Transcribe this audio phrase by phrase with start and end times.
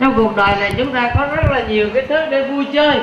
[0.00, 3.00] trong cuộc đời này chúng ta có rất là nhiều cái thứ để vui chơi.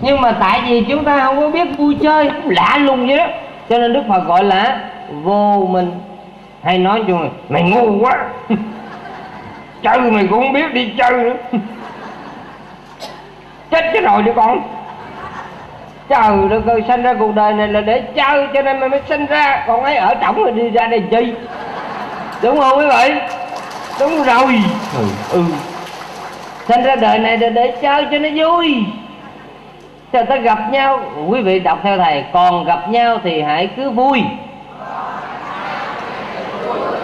[0.00, 3.26] Nhưng mà tại vì chúng ta không có biết vui chơi lạ lùng vậy đó.
[3.68, 4.80] Cho nên đức phật gọi là
[5.22, 5.90] vô minh.
[6.62, 8.18] Hay nói chung là mày ngu quá.
[9.82, 11.34] Chơi mày cũng không biết đi chơi nữa.
[13.70, 14.62] Chết cái rồi đi con.
[16.08, 19.00] Trời đất ơi sanh ra cuộc đời này là để chơi cho nên mày mới
[19.08, 19.64] sinh ra.
[19.66, 21.32] Còn ấy ở trỏng rồi đi ra đây chi
[22.42, 23.14] đúng không quý vị?
[24.00, 24.62] Đúng rồi.
[24.96, 25.42] Ừ, ừ
[26.68, 28.76] sinh ra đời này để để chơi cho nó vui.
[30.12, 33.90] Cho ta gặp nhau, quý vị đọc theo thầy, còn gặp nhau thì hãy cứ
[33.90, 34.22] vui.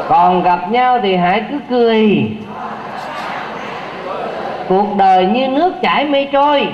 [0.09, 2.30] Còn gặp nhau thì hãy cứ cười.
[4.69, 6.69] Cuộc đời như nước chảy mây trôi.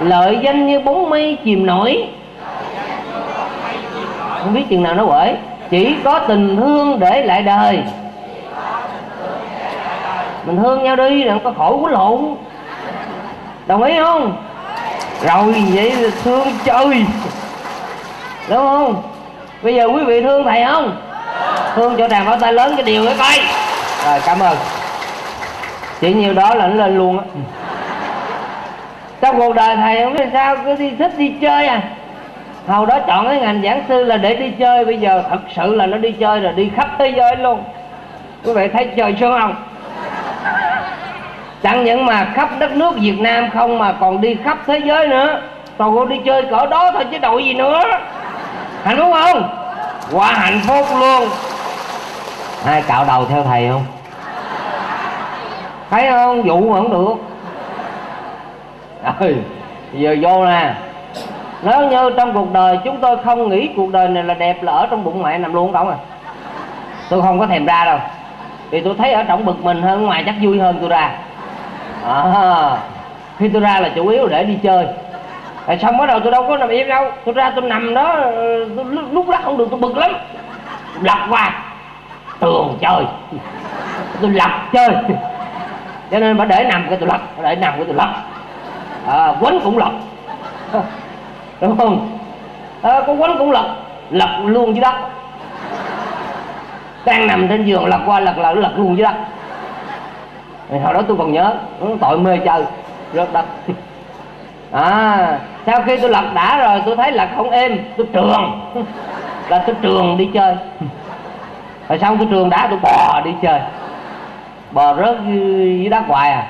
[0.00, 2.08] Lợi danh như bóng mây chìm nổi.
[4.42, 5.36] Không biết chừng nào nó quể
[5.70, 7.82] chỉ có tình thương để lại đời
[10.48, 12.36] mình thương nhau đi, đừng có khổ quýnh lộn.
[13.66, 14.36] Đồng ý không?
[15.22, 17.04] Rồi vậy là thương chơi
[18.48, 19.02] đúng không?
[19.62, 20.96] Bây giờ quý vị thương thầy không?
[21.74, 23.34] Thương cho tràng pháo tay lớn cái điều ấy coi.
[24.04, 24.56] Rồi, cảm ơn.
[26.00, 27.24] Chỉ nhiều đó là nó lên luôn á.
[29.20, 31.82] Trong cuộc đời thầy không biết sao, cứ đi thích đi chơi à.
[32.66, 35.74] Hồi đó chọn cái ngành giảng sư là để đi chơi, bây giờ thật sự
[35.74, 37.62] là nó đi chơi rồi đi khắp thế giới luôn.
[38.44, 39.54] Quý vị thấy trời sương không?
[41.62, 45.08] Chẳng những mà khắp đất nước Việt Nam không mà còn đi khắp thế giới
[45.08, 45.40] nữa.
[45.76, 47.82] Toàn cô đi chơi cỡ đó thôi chứ đội gì nữa.
[48.84, 49.48] Hạnh phúc không?
[50.12, 51.28] Quá hạnh phúc luôn.
[52.66, 53.84] Ai cạo đầu theo thầy không?
[55.90, 56.42] Thấy không?
[56.42, 57.14] Vụ mà không được.
[59.20, 59.36] Rồi
[59.92, 60.74] giờ vô nè.
[61.62, 64.72] Nếu như trong cuộc đời chúng tôi không nghĩ cuộc đời này là đẹp là
[64.72, 65.96] ở trong bụng mẹ nằm luôn cổng à?
[67.10, 67.98] Tôi không có thèm ra đâu.
[68.70, 71.10] Vì tôi thấy ở trong bực mình hơn, ngoài chắc vui hơn tôi ra
[72.06, 72.78] à,
[73.38, 74.86] khi tôi ra là chủ yếu để đi chơi.
[75.66, 77.10] À, xong bắt đầu tôi đâu có nằm im đâu?
[77.24, 78.16] Tôi ra tôi nằm đó
[78.76, 80.12] tôi lúc lắc không được tôi bực lắm.
[81.02, 81.64] Lật qua
[82.40, 83.04] tường chơi.
[84.20, 84.90] Tôi lật chơi.
[86.10, 88.12] Cho nên phải để nằm cái tôi lật để nằm cái tôi lật.
[89.06, 89.92] À, quấn cũng lật.
[91.60, 92.18] Đúng không?
[92.82, 93.74] À, có quấn cũng lật
[94.10, 94.94] lật luôn dưới đất.
[97.04, 99.14] Đang nằm trên giường lật qua lật lại lật luôn dưới đất
[100.70, 101.54] hồi đó tôi còn nhớ
[102.00, 102.62] tội mê chơi,
[103.12, 103.44] rớt đất.
[104.72, 108.70] À sau khi tôi lật đã rồi, tôi thấy lật không êm, tôi trường.
[109.48, 110.56] Là tôi trường đi chơi.
[111.88, 113.60] Rồi xong tôi trường đã, tôi bò đi chơi.
[114.70, 116.46] Bò rớt dưới đất hoài à.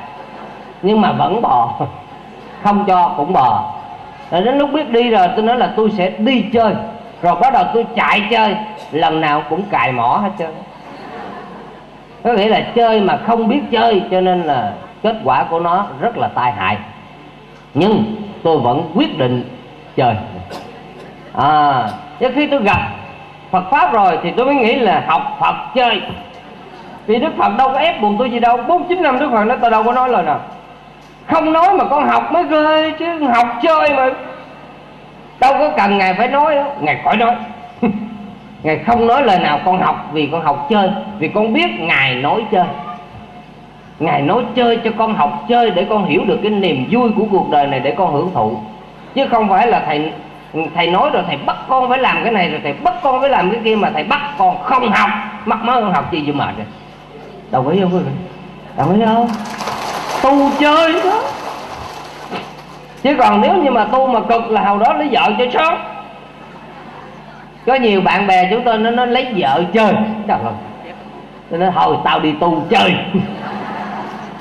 [0.83, 1.75] Nhưng mà vẫn bò.
[2.62, 3.73] Không cho cũng bò.
[4.31, 6.75] Rồi đến lúc biết đi rồi, tôi nói là tôi sẽ đi chơi.
[7.23, 8.57] Rồi bắt đầu tôi chạy chơi.
[8.93, 10.51] Lần nào cũng cài mỏ hết trơn
[12.25, 15.87] có nghĩa là chơi mà không biết chơi, cho nên là kết quả của nó
[16.01, 16.77] rất là tai hại.
[17.75, 19.43] Nhưng tôi vẫn quyết định
[19.97, 20.15] chơi.
[21.33, 21.84] À
[22.21, 22.81] nhất khi tôi gặp
[23.51, 26.03] Phật pháp rồi thì tôi mới nghĩ là học Phật chơi.
[27.07, 28.57] Vì Đức Phật đâu có ép buộc tôi gì đâu.
[28.69, 30.41] Bốn chín năm Đức Phật nói tôi đâu có nói lời nào.
[31.27, 34.11] Không nói mà con học mới ghê chứ, học chơi mà.
[35.41, 37.34] Đâu có cần ngài phải nói đâu ngài khỏi nói.
[38.63, 42.15] ngài không nói lời nào con học vì con học chơi, vì con biết ngài
[42.15, 42.65] nói chơi.
[43.99, 47.25] Ngài nói chơi cho con học chơi để con hiểu được cái niềm vui của
[47.31, 48.57] cuộc đời này để con hưởng thụ.
[49.15, 50.13] Chứ không phải là thầy
[50.75, 53.31] thầy nói rồi thầy bắt con phải làm cái này rồi thầy bắt con phải
[53.31, 55.11] làm cái kia mà thầy bắt con không học,
[55.45, 56.67] mắc mớ con học chi vừa mệt rồi.
[57.51, 58.13] Đồng ý không quý vị?
[58.77, 59.29] Đồng ý không?
[60.23, 61.23] Tu chơi đó.
[63.03, 65.75] Chứ còn nếu như mà tu mà cực là hầu đó lấy vợ cho sớm
[67.69, 69.93] có nhiều bạn bè chúng tôi nó, nó lấy vợ chơi.
[70.29, 70.53] Trời ơi.
[71.51, 72.95] Nó nói thôi tao đi tu chơi.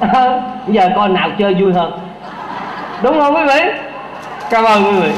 [0.67, 1.99] Giờ coi nào chơi vui hơn?
[3.03, 3.71] Đúng không quý vị?
[4.49, 5.11] Cảm ơn quý vị.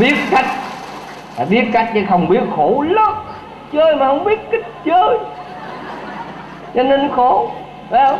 [0.00, 0.46] Biết cách.
[1.50, 3.12] Biết cách chứ không biết khổ lắm.
[3.72, 5.18] Chơi mà không biết cách chơi.
[6.74, 7.50] Cho nên khổ
[7.90, 8.18] phải không?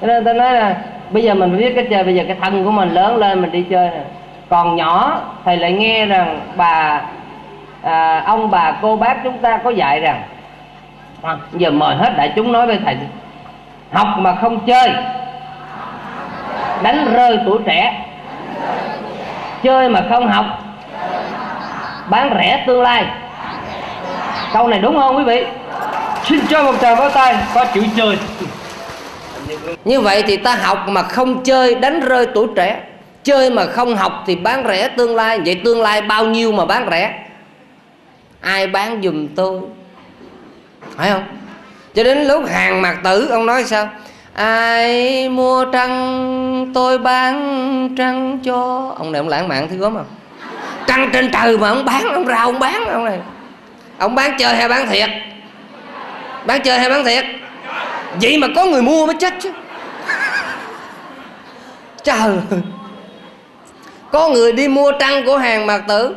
[0.00, 0.76] Cho nên ta nói là
[1.10, 2.04] bây giờ mình phải biết cách chơi.
[2.04, 4.00] Bây giờ cái thân của mình lớn lên mình đi chơi nè.
[4.48, 7.00] Còn nhỏ thầy lại nghe rằng bà
[7.82, 10.22] à, ông bà cô bác chúng ta có dạy rằng
[11.22, 12.96] à, giờ mời hết đại chúng nói với thầy
[13.92, 14.90] học mà không chơi
[16.82, 18.04] đánh rơi tuổi trẻ.
[19.62, 20.46] Chơi mà không học
[22.08, 23.04] bán rẻ tương lai.
[24.52, 25.46] Câu này đúng không quý vị?
[26.24, 28.18] Xin cho một tràng pháo tay có chữ chơi.
[29.84, 32.80] Như vậy thì ta học mà không chơi đánh rơi tuổi trẻ.
[33.24, 35.40] Chơi mà không học thì bán rẻ tương lai.
[35.44, 37.12] Vậy tương lai bao nhiêu mà bán rẻ
[38.40, 39.60] ai bán giùm tôi.
[40.96, 41.24] Phải không?
[41.94, 43.88] Cho đến lúc hàng mạc tử, ông nói sao?
[44.34, 50.06] Ai mua trăng, tôi bán trăng cho ông này, ông lãng mạn thứ gốm không?
[50.86, 53.18] Trăng trên trời mà ông bán, ông ra ông bán ông này.
[53.98, 55.10] Ông bán chơi hay bán thiệt?
[56.46, 57.24] Bán chơi hay bán thiệt?
[58.20, 59.52] Vậy mà có người mua mới chết chứ.
[62.02, 62.36] Trời
[64.10, 66.14] có người đi mua trăng của hàng mạc tử.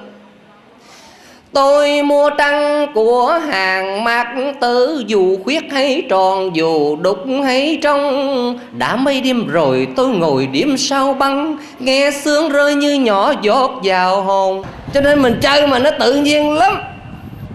[1.54, 4.28] Tôi mua trăng của hàng mạc
[4.62, 8.60] tử Dù khuyết hay tròn, dù đục hay trong.
[8.72, 13.72] Đã mấy đêm rồi tôi ngồi điểm sau băng, Nghe sương rơi như nhỏ giọt
[13.84, 14.64] vào hồn.
[14.94, 16.74] Cho nên mình chơi mà nó tự nhiên lắm.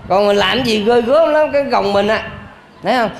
[0.09, 2.29] Còn mình làm gì gơi gớm lắm, cái gồng mình à
[2.83, 3.11] Thấy không?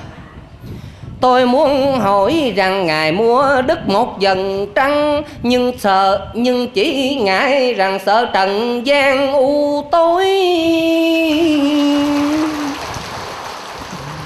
[1.21, 7.73] Tôi muốn hỏi rằng Ngài mua đất một dần trăng Nhưng sợ, nhưng chỉ ngại
[7.73, 10.25] rằng sợ trần gian u tối.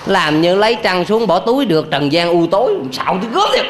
[0.05, 2.75] Làm như lấy trăng xuống bỏ túi được trần gian u tối.
[2.91, 3.65] Xạo tôi gớm thiệt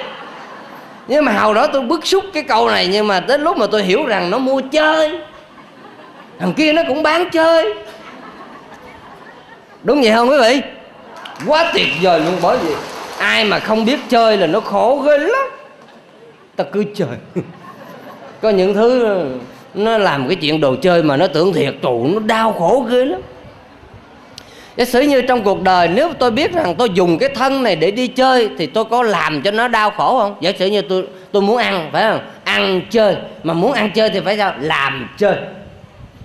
[1.07, 3.65] Nhưng mà hồi đó tôi bức xúc cái câu này Nhưng mà đến lúc mà
[3.71, 5.19] tôi hiểu rằng nó mua chơi.
[6.39, 7.73] Thằng kia nó cũng bán chơi.
[9.83, 10.61] Đúng vậy không quý vị?
[11.47, 12.73] Quá tuyệt vời luôn bởi vì
[13.21, 15.49] ai mà không biết chơi là nó khổ ghê lắm.
[16.55, 17.17] Ta cứ chơi.
[18.41, 19.17] Có những thứ
[19.73, 23.05] nó làm cái chuyện đồ chơi mà nó tưởng thiệt trụ nó đau khổ ghê
[23.05, 23.21] lắm.
[24.77, 27.75] Giả sử như trong cuộc đời, nếu tôi biết rằng tôi dùng cái thân này
[27.75, 30.35] để đi chơi, thì tôi có làm cho nó đau khổ không?
[30.41, 32.19] Giả sử như tôi tôi muốn ăn, phải không?
[32.43, 33.15] Ăn chơi.
[33.43, 34.53] Mà muốn ăn chơi thì phải sao?
[34.59, 35.35] Làm chơi.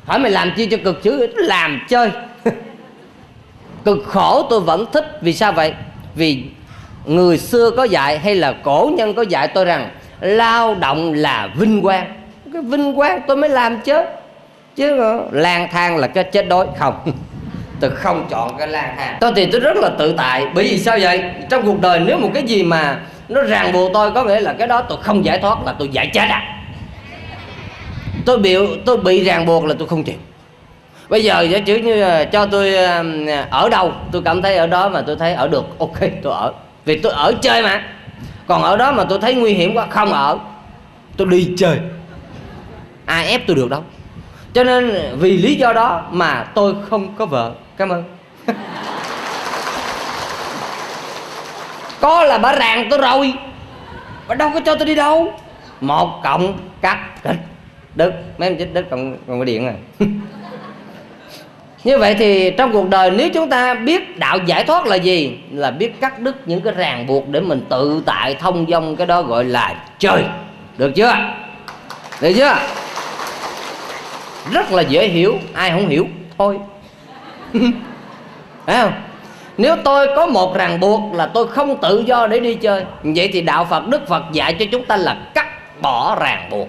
[0.07, 1.27] Hỏi mày làm chi cho cực chứ?
[1.35, 2.11] Làm chơi.
[3.85, 5.19] Cực khổ tôi vẫn thích.
[5.23, 5.75] Vì sao vậy?
[6.15, 6.45] Vì
[7.07, 11.49] người xưa có dạy hay là cổ nhân có dạy tôi rằng, lao động là
[11.57, 12.07] vinh quang.
[12.53, 14.03] Cái vinh quang tôi mới làm chứ.
[14.77, 15.01] Chứ
[15.31, 16.67] lang thang là cái chết đói.
[16.79, 16.95] Không,
[17.81, 19.17] tôi không chọn cái lang thang.
[19.21, 20.47] Tôi thì tôi rất là tự tại.
[20.55, 21.23] Bởi vì sao vậy?
[21.51, 24.53] Trong cuộc đời nếu một cái gì mà nó ràng buộc tôi, có nghĩa là
[24.53, 26.43] cái đó tôi không giải thoát là tôi giải chết à.
[28.27, 30.17] Tôi bị tôi bị ràng buộc là tôi không chịu.
[31.09, 33.05] Bây giờ giả sử như ờ, cho tôi ờ,
[33.51, 36.53] ở đâu, tôi cảm thấy ở đó mà tôi thấy ở được, ok, tôi ở
[36.87, 37.83] vì tôi ở chơi mà.
[38.47, 40.39] Còn ở đó mà tôi thấy nguy hiểm quá, không ở.
[41.17, 41.79] Tôi đi chơi.
[43.07, 43.85] Ai ép tôi được đâu.
[44.53, 47.53] Cho nên vì lý do đó mà tôi không có vợ.
[47.77, 48.05] Cảm ơn.
[52.01, 53.35] Có là bà ràng tôi rồi.
[54.29, 55.33] Bà đâu có cho tôi đi đâu.
[55.81, 56.99] Một cộng cắt.
[57.25, 57.37] Đứt
[57.95, 59.75] đức mấy em chết đứt còn còn cái điện rồi.
[61.87, 65.39] như vậy thì trong cuộc đời nếu chúng ta biết đạo giải thoát là gì,
[65.53, 69.07] là biết cắt đứt những cái ràng buộc để mình tự tại thông dong cái
[69.07, 70.25] đó gọi là chơi
[70.79, 71.13] được chưa?
[72.21, 72.55] Được chưa?
[74.53, 76.07] Rất là dễ hiểu, ai không hiểu,
[76.39, 76.59] thôi.
[78.67, 78.93] Thấy không?
[79.59, 83.31] Nếu tôi có một ràng buộc là tôi không tự do để đi chơi, vậy
[83.33, 85.47] thì đạo phật, đức phật dạy cho chúng ta là cắt
[85.83, 86.69] bỏ ràng buộc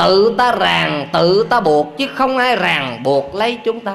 [0.00, 3.94] tự ta ràng, tự ta buộc, chứ không ai ràng buộc lấy chúng ta.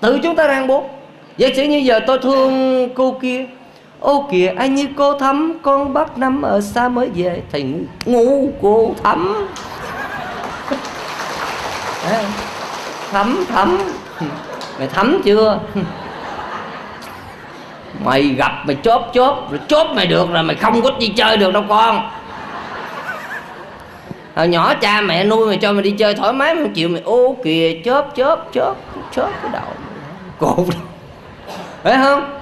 [0.00, 0.90] Tự chúng ta ràng buộc.
[1.38, 3.44] Vậy chỉ như giờ tôi thương cô kia.
[4.00, 7.64] Ô kìa anh như cô thắm, con bắt năm ở xa mới về thì
[8.04, 9.48] ngu cô thắm.
[13.12, 13.78] Thắm thắm.
[14.78, 15.60] Mày thắm chưa?
[18.04, 21.36] Mày gặp mày chốt chốt rồi chốt mày được rồi, mày không có đi chơi
[21.36, 22.10] được đâu con
[24.34, 27.02] hồi nhỏ cha mẹ nuôi mày cho mày đi chơi thoải mái mày chịu mày
[27.02, 28.74] ô kìa, chớp chớp chớp
[29.14, 29.62] chớp cái đầu
[30.38, 30.74] cột.
[31.82, 32.38] Phải không?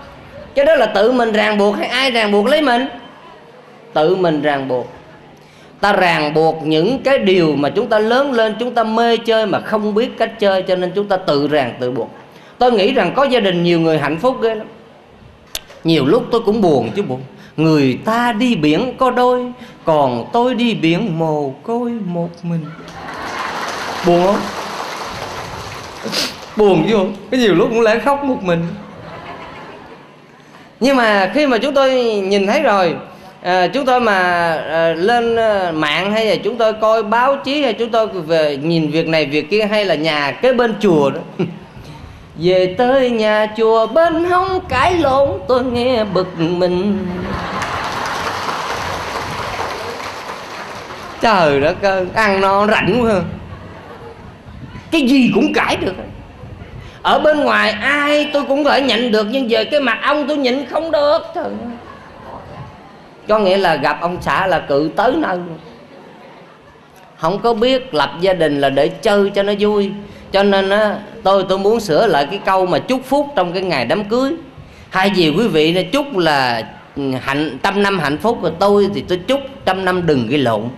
[0.55, 2.89] Cái đó là tự mình ràng buộc hay ai ràng buộc lấy mình?
[3.93, 4.93] Tự mình ràng buộc.
[5.81, 9.47] Ta ràng buộc những cái điều mà chúng ta lớn lên, chúng ta mê chơi
[9.47, 12.11] mà không biết cách chơi, cho nên chúng ta tự ràng, tự buộc.
[12.59, 14.67] Tôi nghĩ rằng có gia đình nhiều người hạnh phúc ghê lắm.
[15.85, 17.21] Nhiều lúc tôi cũng buồn chứ buồn
[17.57, 19.53] người ta đi biển có đôi
[19.85, 22.65] còn tôi đi biển mồ côi một mình.
[24.07, 24.41] Buồn không?
[26.57, 27.15] Buồn chứ không?
[27.31, 28.67] Cái nhiều lúc cũng lẽ khóc một mình.
[30.81, 32.95] Nhưng mà khi mà chúng tôi nhìn thấy rồi
[33.43, 37.63] à, chúng tôi mà à, lên à, mạng hay là chúng tôi coi báo chí
[37.63, 41.11] hay chúng tôi về nhìn việc này việc kia hay là nhà kế bên chùa
[41.11, 41.45] đó
[42.39, 47.07] về tới nhà chùa bên hông cãi lộn, tôi nghe bực mình.
[51.21, 53.15] Trời đất ơi, ăn no rảnh quá.
[54.91, 55.95] Cái gì cũng cãi được.
[57.03, 60.37] Ở bên ngoài ai tôi cũng phải thể được, nhưng về cái mặt ông tôi
[60.37, 61.19] nhịn không được.
[61.35, 61.51] Trời
[63.29, 65.39] có nghĩa là gặp ông xã là cự tới nơi.
[67.17, 69.91] Không có biết lập gia đình là để chơi cho nó vui
[70.33, 73.63] cho nên á, tôi tôi muốn sửa lại cái câu mà chúc phúc trong cái
[73.63, 74.33] ngày đám cưới.
[74.91, 76.63] Hai gì quý vị là chúc là
[76.97, 78.39] ừ, hạnh, trăm năm hạnh phúc.
[78.43, 80.63] Của tôi thì tôi chúc trăm năm đừng gây lộn.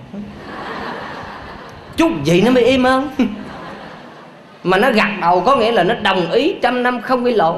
[1.97, 3.09] Chúc vậy nó mới im hơn?
[4.65, 7.57] Mà nó gật đầu có nghĩa là nó đồng ý trăm năm không gây lộn.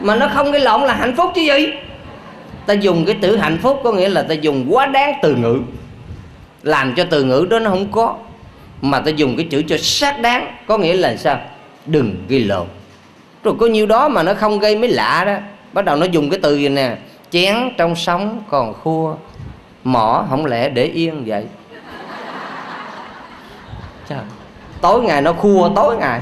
[0.00, 1.66] Mà nó không gây lộn là hạnh phúc chứ gì?
[2.66, 5.58] Ta dùng cái từ hạnh phúc có nghĩa là ta dùng quá đáng từ ngữ.
[6.62, 8.16] Làm cho từ ngữ đó nó không có
[8.80, 11.40] mà ta dùng cái chữ cho xác đáng có nghĩa là sao?
[11.86, 12.66] Đừng gây lộn.
[13.44, 15.36] Rồi có nhiêu đó mà nó không gây mới lạ đó.
[15.72, 16.96] Bắt đầu nó dùng cái từ gì nè?
[17.30, 19.14] Chén trong sóng còn khua
[19.84, 21.46] mỏ không lẽ để yên vậy?
[24.08, 24.18] Trời,
[24.80, 26.20] tối ngày nó khua tối ngày.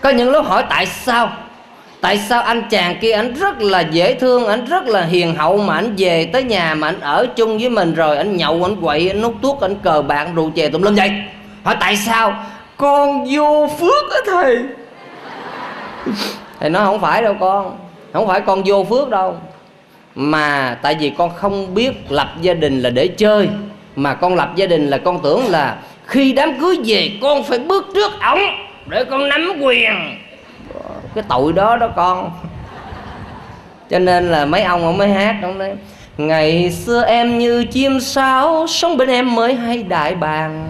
[0.00, 1.32] Có những lúc hỏi tại sao
[2.02, 5.58] tại sao anh chàng kia anh rất là dễ thương anh rất là hiền hậu
[5.58, 8.76] mà anh về tới nhà mà anh ở chung với mình rồi anh nhậu anh
[8.76, 11.10] quậy anh nút thuốc anh cờ bạc, rượu chè tùm lum vậy?
[11.64, 12.44] Hỏi tại sao?
[12.76, 14.58] Con vô phước á thầy.
[16.60, 17.78] Thầy nói không phải đâu con,
[18.12, 19.36] không phải con vô phước đâu.
[20.14, 23.48] Mà tại vì con không biết lập gia đình là để chơi,
[23.96, 27.58] mà con lập gia đình là con tưởng là khi đám cưới về con phải
[27.58, 28.40] bước trước ổng
[28.86, 30.21] để con nắm quyền
[31.14, 32.30] cái tội đó đó con.
[33.90, 35.74] Cho nên là mấy ông ông mới hát, ông đấy
[36.18, 40.68] ngày xưa em như chim sáo, sống bên em mới hay đại bàng.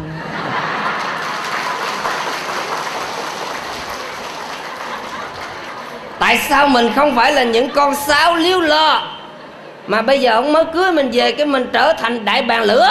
[6.18, 9.02] Tại sao mình không phải là những con sáo liếu lo
[9.86, 12.88] mà bây giờ ông mới cưới mình về cái mình trở thành đại bàng lửa.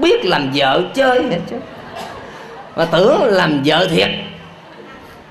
[0.00, 1.56] Biết làm vợ chơi hết chứ?
[2.76, 4.08] Mà tưởng làm vợ thiệt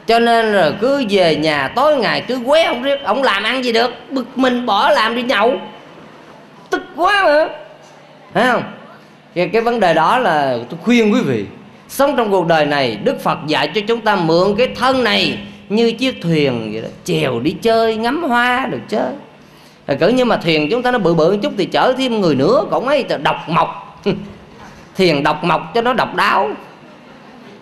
[0.10, 3.64] cho nên là cứ về nhà tối ngày cứ quét ông riết ông làm ăn
[3.64, 5.54] gì được bực mình bỏ làm đi nhậu.
[6.70, 7.48] Tức quá mà
[8.34, 8.64] thấy không?
[9.36, 11.46] Cái, cái vấn đề đó là tôi khuyên quý vị
[11.88, 15.38] sống trong cuộc đời này đức phật dạy cho chúng ta mượn cái thân này
[15.70, 19.12] như chiếc thuyền vậy đó chèo đi chơi ngắm hoa được chơi.
[19.88, 22.36] Rồi cỡ như mà thuyền chúng ta nó bự bự chút thì chở thêm người
[22.36, 24.02] nữa cũng ấy độc mộc.
[24.98, 26.50] Thuyền độc mộc cho nó độc đáo.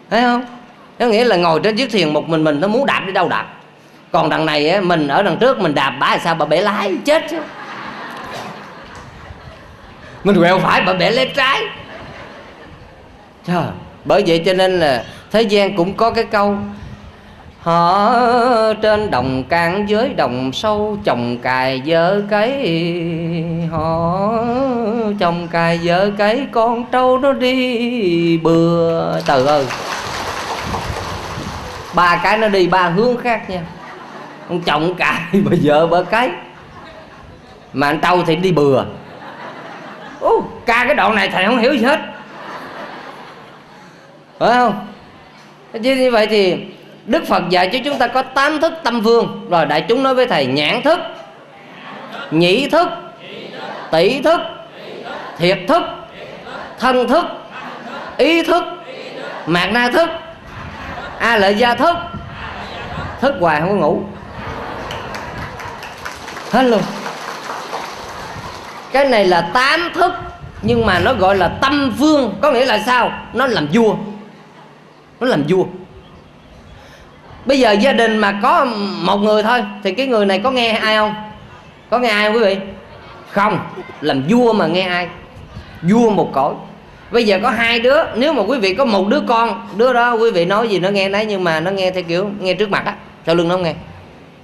[0.10, 0.57] Thấy không?
[1.00, 3.30] Có nghĩa là ngồi trên chiếc thuyền một mình mình nó muốn đạp đi đâu
[3.30, 3.46] đạp.
[4.12, 6.62] Còn đằng này á, mình ở đằng trước mình đạp bả là sao bà bể
[6.62, 7.38] lái chết chứ.
[10.24, 11.62] Mình quẹo phải bà bể lái trái.
[13.48, 13.64] Trời,
[14.06, 16.56] bởi vậy cho nên là thế gian cũng có cái câu
[17.62, 18.14] họ
[18.82, 22.52] trên đồng cạn dưới đồng sâu chồng cài dơ cấy.
[23.72, 24.30] Họ
[25.20, 29.20] chồng cài dơ cấy con trâu nó đi bừa.
[29.26, 29.66] Từ ơi
[31.94, 33.62] ba cái nó đi ba hướng khác nha.
[34.50, 36.30] Ông chồng cài bà vợ bà cái.
[37.74, 38.84] Mà anh tâu thì đi bừa.
[40.20, 42.00] Ô, ca cái đoạn này thầy không hiểu gì hết.
[44.40, 44.88] Phải không?
[45.74, 46.58] Chứ như vậy thì
[47.06, 49.48] đức phật dạy cho chúng ta có tám thức tâm vương.
[49.50, 51.00] Rồi đại chúng nói với thầy nhãn thức
[52.32, 52.88] nhĩ thức
[53.92, 54.42] tỷ thức
[55.38, 55.84] thiệt thức
[56.80, 57.26] thân thức
[58.18, 58.64] ý thức
[59.46, 60.10] mạt na thức.
[61.20, 61.96] À, a lợi gia thức.
[63.22, 64.02] Thức hoài không có ngủ.
[66.52, 66.82] Hết luôn.
[68.92, 70.12] Cái này là tám thức,
[70.62, 72.38] nhưng mà nó gọi là tâm phương.
[72.42, 73.12] Có nghĩa là sao?
[73.34, 73.96] Nó làm vua.
[75.20, 75.64] Nó làm vua.
[77.46, 78.66] Bây giờ gia đình mà có
[79.02, 81.16] một người thôi, thì cái người này có nghe ai không?
[81.90, 82.58] Có nghe ai không quý vị?
[83.32, 83.60] Không.
[84.02, 85.08] Làm vua mà nghe ai?
[85.82, 86.54] Vua một cõi
[87.12, 90.14] bây giờ có hai đứa, nếu mà quý vị có một đứa con, đứa đó
[90.14, 92.70] quý vị nói gì nó nghe đấy nhưng mà nó nghe theo kiểu nghe trước
[92.70, 92.96] mặt á,
[93.26, 93.74] sau lưng nó không nghe.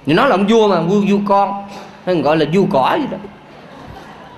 [0.06, 1.64] Thì nó là ông vua mà, vua vua con
[2.06, 3.18] nên gọi là vua cỏ gì đó.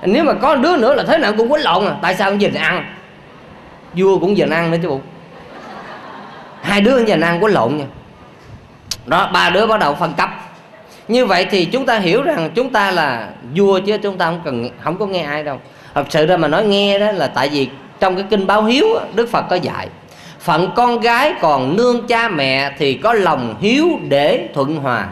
[0.03, 2.41] Nếu mà có đứa nữa là thế nào cũng quấn lộn à tại sao không
[2.41, 2.85] dành ăn?
[3.95, 5.01] Vua cũng dành ăn nữa chứ bộ.
[6.63, 7.85] Hai đứa dành ăn quấn lộn nha.
[9.07, 10.31] Đó, ba đứa bắt đầu phân cấp.
[11.09, 14.41] Như vậy thì chúng ta hiểu rằng chúng ta là vua chứ chúng ta không
[14.45, 15.61] cần, không có nghe ai đâu.
[15.95, 17.69] Thật sự ra mà nói nghe đó là tại vì
[18.01, 19.89] trong cái kinh báo hiếu đức phật có dạy,
[20.41, 25.07] phận con gái còn nương cha mẹ thì có lòng hiếu để thuận hòa.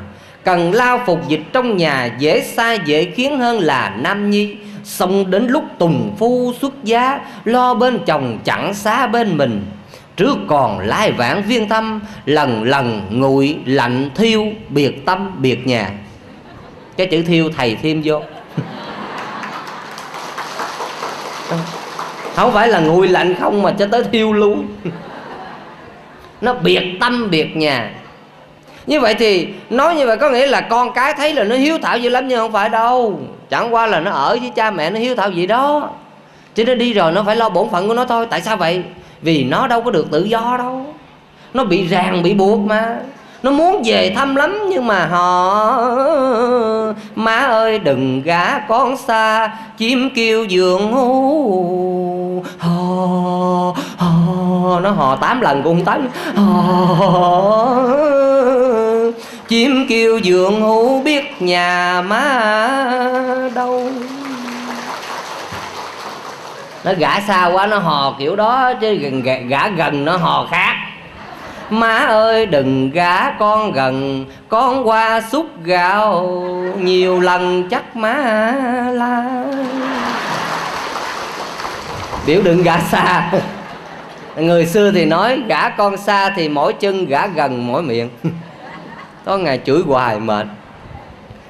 [0.45, 4.57] Cần lao phục dịch trong nhà dễ xa dễ khiến hơn là nam nhi.
[4.85, 9.67] Xong đến lúc tùng phu xuất giá lo bên chồng chẳng xá bên mình.
[10.17, 15.91] Trước còn lai vãng viên tâm lần lần nguội lạnh thiêu, biệt tâm, biệt nhà.
[16.97, 18.23] Cái chữ thiêu thầy thêm vô.
[22.35, 24.67] Không phải là nguội lạnh không mà cho tới thiêu luôn.
[26.41, 27.91] Nó biệt tâm, biệt nhà.
[28.87, 31.79] Như vậy thì nói như vậy có nghĩa là con cái thấy là nó hiếu
[31.83, 33.21] thảo dữ lắm nhưng không phải đâu.
[33.51, 35.91] Chẳng qua là nó ở với cha mẹ nó hiếu thảo gì đó.
[36.55, 38.27] Chứ nó đi rồi nó phải lo bổn phận của nó thôi.
[38.31, 38.83] Tại sao vậy?
[39.23, 40.87] Vì nó đâu có được tự do đâu.
[41.55, 42.99] Nó bị ràng, bị buộc mà.
[43.43, 45.77] Nó muốn về thăm lắm nhưng mà họ,
[47.15, 52.14] má ơi, đừng gả con xa, chim kêu giường hú
[52.59, 56.01] hò hò nó hò tám lần cũng không tới.
[56.37, 57.75] Hò
[59.49, 62.23] chim kêu giường hú biết nhà má
[63.55, 63.89] đâu.
[66.85, 70.75] Nó gã xa quá, nó hò kiểu đó, chứ gần, gã gần nó hò khác.
[71.71, 76.29] Má ơi, đừng gã con gần, con qua xúc gạo,
[76.79, 78.15] nhiều lần chắc má
[78.93, 79.45] la
[82.27, 83.33] biểu đừng gã xa.
[84.37, 88.09] Người xưa thì nói gã con xa thì mỗi chân gã gần mỗi miệng.
[89.25, 90.47] Có ngày chửi hoài mệt.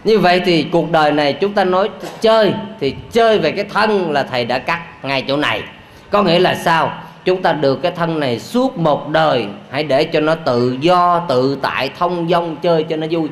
[0.04, 1.88] Như vậy thì cuộc đời này chúng ta nói
[2.20, 5.62] chơi thì chơi về cái thân là thầy đã cắt ngay chỗ này.
[6.10, 6.92] Có nghĩa là sao?
[7.24, 11.26] Chúng ta được cái thân này suốt một đời hãy để cho nó tự do
[11.28, 13.28] tự tại thông dong chơi cho nó vui.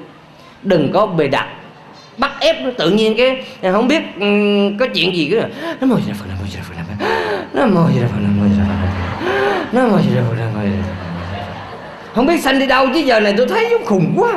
[0.63, 1.47] Đừng có bề đặt.
[2.17, 5.43] Bắt ép nó tự nhiên cái không biết um, có chuyện gì cứ
[5.81, 6.15] nó mồi ra
[7.55, 8.77] phần nó mồi ra phật nó mồi gì phần
[9.73, 10.83] nó mồi ra phần nó phật ra phần
[12.15, 14.33] không biết sanh đi đâu chứ giờ này tôi thấy giống khùng quá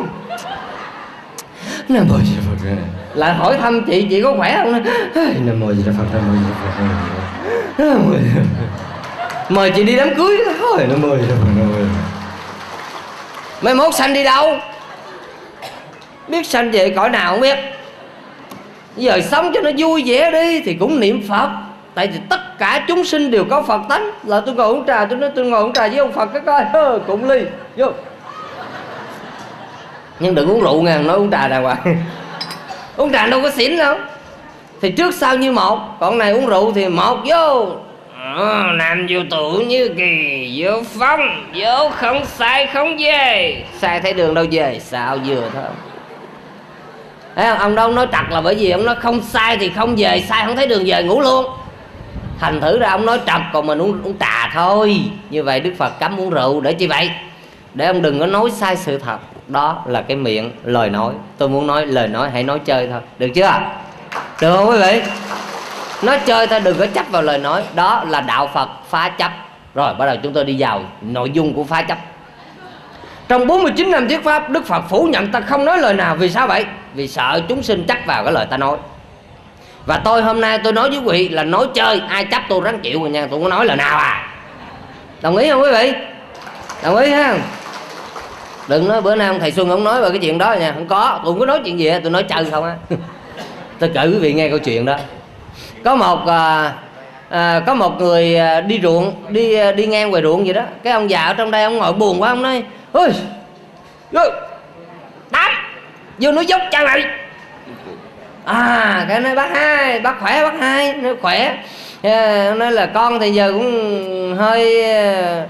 [1.89, 2.69] nam mô di đà phật
[3.13, 4.83] lại hỏi thăm chị chị có khỏe không
[5.45, 6.83] nam mô di đà phật nam mô di đà phật
[7.77, 8.45] nam mô di đà phật
[9.49, 11.85] mời chị đi đám cưới thôi nó mời đâu mời
[13.61, 14.57] mai mốt sanh đi đâu.
[16.27, 17.57] Biết sanh về cõi nào không biết.
[18.97, 21.49] Giờ sống cho nó vui vẻ đi thì cũng niệm phật
[21.95, 24.11] tại vì tất cả chúng sinh đều có phật tánh.
[24.23, 26.41] Là tôi ngồi uống trà tôi nói tôi ngồi uống trà với ông phật cái
[26.45, 26.63] coi.
[26.63, 27.41] Hơ, cũng ly.
[27.77, 27.87] Vô.
[30.19, 31.77] Nhưng đừng uống rượu nghe nói uống trà đàng hoàng.
[32.97, 33.97] Uống trà đâu có xỉn đâu.
[34.81, 37.67] Thì trước sau như một còn này uống rượu thì một vô.
[38.35, 43.63] Ờ, nam vô tử như kỳ vô phong vô không sai không về.
[43.79, 45.63] Sai thấy đường đâu về sao vừa thôi.
[47.35, 47.57] Thấy không?
[47.57, 50.45] ông đâu nói trật là bởi vì ông nói không sai thì không về sai
[50.45, 51.45] không thấy đường về ngủ luôn
[52.39, 55.01] thành thử ra ông nói trật còn mình uống, uống trà thôi.
[55.29, 57.09] Như vậy đức phật cấm uống rượu để chi vậy?
[57.73, 59.17] Để ông đừng có nói sai sự thật.
[59.47, 61.13] Đó là cái miệng lời nói.
[61.37, 63.01] Tôi muốn nói lời nói hãy nói chơi thôi.
[63.19, 63.51] Được chưa?
[64.41, 65.01] Được không quý vị?
[66.03, 67.63] Nói chơi thôi đừng có chấp vào lời nói.
[67.75, 69.31] Đó là đạo phật phá chấp.
[69.75, 71.97] Rồi bắt đầu chúng tôi đi vào nội dung của phá chấp.
[73.27, 76.15] Trong 49 năm thuyết pháp Đức Phật phủ nhận ta không nói lời nào.
[76.15, 76.65] Vì sao vậy?
[76.93, 78.77] Vì sợ chúng sinh chấp vào cái lời ta nói.
[79.85, 82.61] Và tôi hôm nay tôi nói với quý vị là nói chơi Ai chấp tôi
[82.63, 84.27] ráng chịu rồi nha Tôi có nói là nào à?
[85.21, 85.93] Đồng ý không quý vị?
[86.83, 87.37] Đồng ý ha.
[88.67, 90.87] Đừng nói bữa nay ông thầy Xuân ông nói về cái chuyện đó nha Không
[90.87, 92.75] có, tôi không có nói chuyện gì Tôi nói chơi không á.
[93.79, 94.97] Tôi kể quý vị nghe câu chuyện đó.
[95.83, 96.73] Có một à,
[97.29, 100.61] à, có một người à, đi ruộng đi à, đi ngang ngoài ruộng vậy đó.
[100.83, 103.09] Cái ông già ở trong đây ông ngồi buồn quá ông nói ôi
[104.11, 104.21] vô
[105.31, 105.51] tám
[106.19, 107.03] vô núi dốc chân này
[108.45, 111.57] à cái nói bác hai bác khỏe bác hai nói khỏe.
[112.01, 115.43] Yeah, nói là con thì giờ cũng hơi ờ,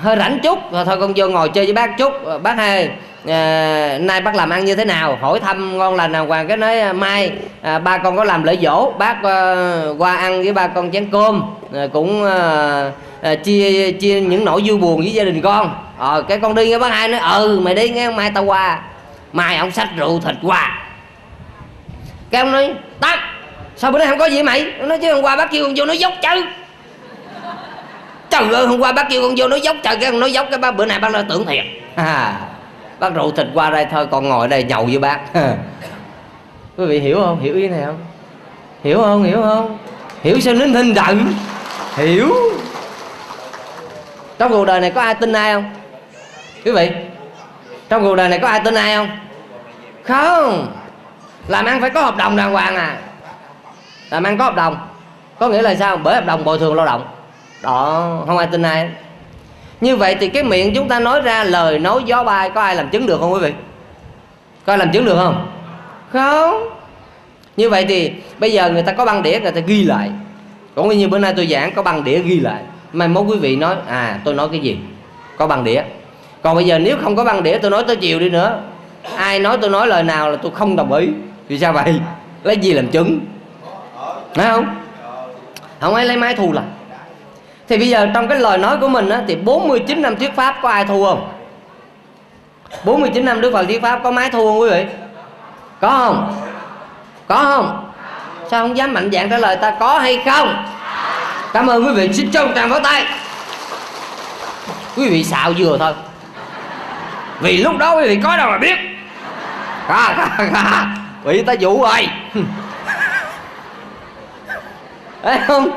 [0.00, 0.72] hơi rảnh chút.
[0.72, 2.12] Rồi thôi con vô ngồi chơi với bác chút.
[2.24, 2.90] Ờ, bác hai
[3.28, 5.18] à, nay bác làm ăn như thế nào?
[5.20, 6.26] Hỏi thăm ngon lành nào.
[6.26, 7.32] Hoàng cái nói mai
[7.62, 8.92] à, ba con có làm lễ dỗ.
[8.98, 11.42] Bác à, qua ăn với ba con chén cơm.
[11.74, 12.90] À, cũng à,
[13.22, 15.74] à, chia chia những nỗi vui buồn với gia đình con.
[15.98, 18.80] À, cái con đi nghe bác hai nói ừ mày đi nghe mai tao qua.
[19.32, 20.78] Mai ông xách rượu thịt qua
[22.30, 23.18] cái ông nói tắt
[23.76, 24.72] sao bữa nay không có gì mày?
[24.78, 26.44] Nó nói chứ hôm qua bác kêu con vô nói dốc chứ.
[28.30, 30.46] Trời ơi hôm qua bác kêu con vô nói dốc trời cái ông nói dốc
[30.50, 31.64] cái bác bữa nay bác nói tưởng thiệt.
[31.94, 32.40] À
[32.98, 35.18] bác rượu thịt qua đây thôi còn ngồi đây nhậu với bác.
[36.76, 37.40] Quý vị hiểu không?
[37.40, 37.98] Hiểu ý này không?
[38.84, 39.24] Hiểu không?
[39.24, 39.78] Hiểu không?
[40.22, 41.34] Hiểu sao nín thinh giận
[41.96, 42.34] hiểu.
[44.38, 45.70] Trong cuộc đời này có ai tin ai không?
[46.64, 46.90] Quý vị
[47.88, 49.08] trong cuộc đời này có ai tin ai không?
[50.04, 50.72] Không
[51.48, 52.98] làm ăn phải có hợp đồng đàng hoàng à.
[54.10, 54.76] Làm ăn có hợp đồng.
[55.38, 55.96] Có nghĩa là sao?
[55.96, 57.06] Bởi hợp đồng bồi thường lao động.
[57.62, 58.90] Đó, không ai tin ai.
[59.80, 62.76] Như vậy thì cái miệng chúng ta nói ra lời nói gió bay, có ai
[62.76, 63.52] làm chứng được không quý vị?
[64.66, 65.50] Có ai làm chứng được không?
[66.12, 66.68] Không.
[67.56, 70.10] Như vậy thì bây giờ người ta có băng đĩa, người ta ghi lại.
[70.74, 72.62] Cũng như bữa nay tôi giảng, có băng đĩa ghi lại.
[72.92, 74.78] Mai mốt quý vị nói à tôi nói cái gì?
[75.36, 75.82] Có băng đĩa.
[76.42, 78.60] Còn bây giờ nếu không có băng đĩa, tôi nói tới chiều đi nữa.
[79.16, 81.08] Ai nói tôi nói lời nào là tôi không đồng ý
[81.48, 82.00] vì sao vậy?
[82.42, 83.20] Lấy gì làm chứng?
[84.34, 84.76] Phải không?
[85.80, 86.64] Không ai lấy máy thù lại.
[87.68, 90.58] Thì bây giờ trong cái lời nói của mình á, thì 49 năm thuyết pháp
[90.62, 91.32] có ai thu không?
[92.84, 94.86] 49 năm Đức Phật thuyết pháp có máy thu không quý vị?
[95.80, 96.34] Có không?
[97.26, 97.90] Có không?
[98.50, 100.64] Sao không dám mạnh dạng trả lời ta có hay không?
[101.52, 103.04] Cảm ơn quý vị xin trân tràn pháo tay.
[104.96, 105.92] Quý vị xạo vừa thôi.
[107.40, 108.78] Vì lúc đó quý vị có đâu mà biết.
[109.88, 110.96] À, à,
[111.28, 112.08] bị ta dụ rồi
[115.22, 115.70] thấy không?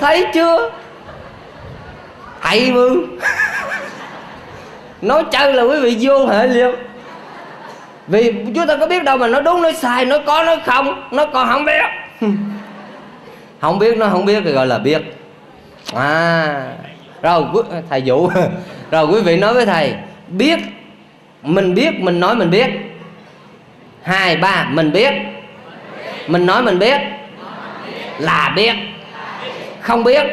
[0.00, 0.70] Thấy chưa?
[2.42, 3.18] Thầy mừng
[5.02, 6.72] nói chơi là quý vị vô hệ liệu
[8.06, 11.08] vì chúng ta có biết đâu mà nó đúng nói sai, nó có, nó không,
[11.10, 11.82] nó còn không biết.
[13.60, 15.02] Không biết, nó không biết thì gọi là biết.
[15.94, 16.66] À
[17.22, 17.44] rồi
[17.90, 18.30] thầy dụ.
[18.90, 19.94] Rồi quý vị nói với thầy,
[20.28, 20.58] biết,
[21.42, 22.70] mình biết, mình nói mình biết
[24.04, 25.12] hai, ba, mình biết.
[26.26, 27.00] Mình nói mình biết.
[28.18, 28.74] Là biết.
[29.80, 30.26] Không biết.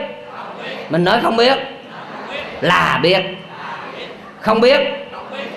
[0.89, 1.57] Mình nói không biết.
[2.61, 3.21] Là biết.
[4.39, 4.79] Không biết.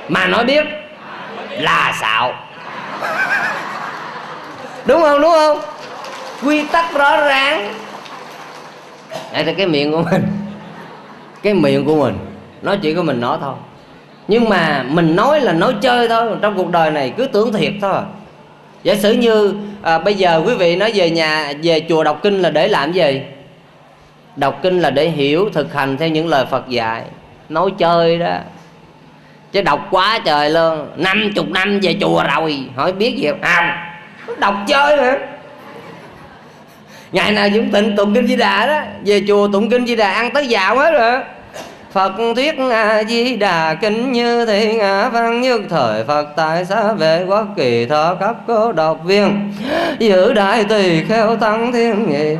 [0.08, 0.64] Mà nói biết.
[1.50, 2.34] Là xạo.
[4.84, 5.60] Đúng không đúng không?
[6.42, 7.74] Quy tắc rõ ràng.
[9.32, 10.26] Đây là cái miệng của mình.
[11.42, 12.18] Cái miệng của mình.
[12.62, 13.54] Nói chuyện của mình nói thôi
[14.28, 17.72] nhưng mà mình nói là nói chơi thôi trong cuộc đời này cứ tưởng thiệt
[17.80, 18.02] thôi.
[18.82, 22.42] Giả sử như à, bây giờ quý vị nói về nhà về chùa đọc kinh
[22.42, 23.22] là để làm gì?
[24.36, 27.02] Đọc kinh là để hiểu thực hành theo những lời phật dạy.
[27.48, 28.36] Nói chơi đó.
[29.52, 30.88] Chứ đọc quá trời luôn.
[30.96, 32.64] Năm chục năm về chùa rồi.
[32.76, 33.66] Hỏi biết gì không?
[34.38, 35.18] Đọc chơi hả
[37.12, 38.80] ngày nào cũng tịnh tụng kinh di đà đó.
[39.04, 41.20] Về chùa tụng kinh di đà ăn tới dạo hết rồi.
[41.94, 46.92] Phật thuyết A Di Đà kính như thị ngã văn nhất thời Phật tại xá
[46.92, 49.52] vệ quốc kỳ thọ cấp cố độc viên.
[49.98, 52.36] Giữ đại tỳ kheo tăng thiên nghị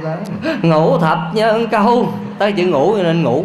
[0.62, 2.12] ngủ thập nhân câu.
[2.38, 3.45] Tới chữ ngủ nên ngủ.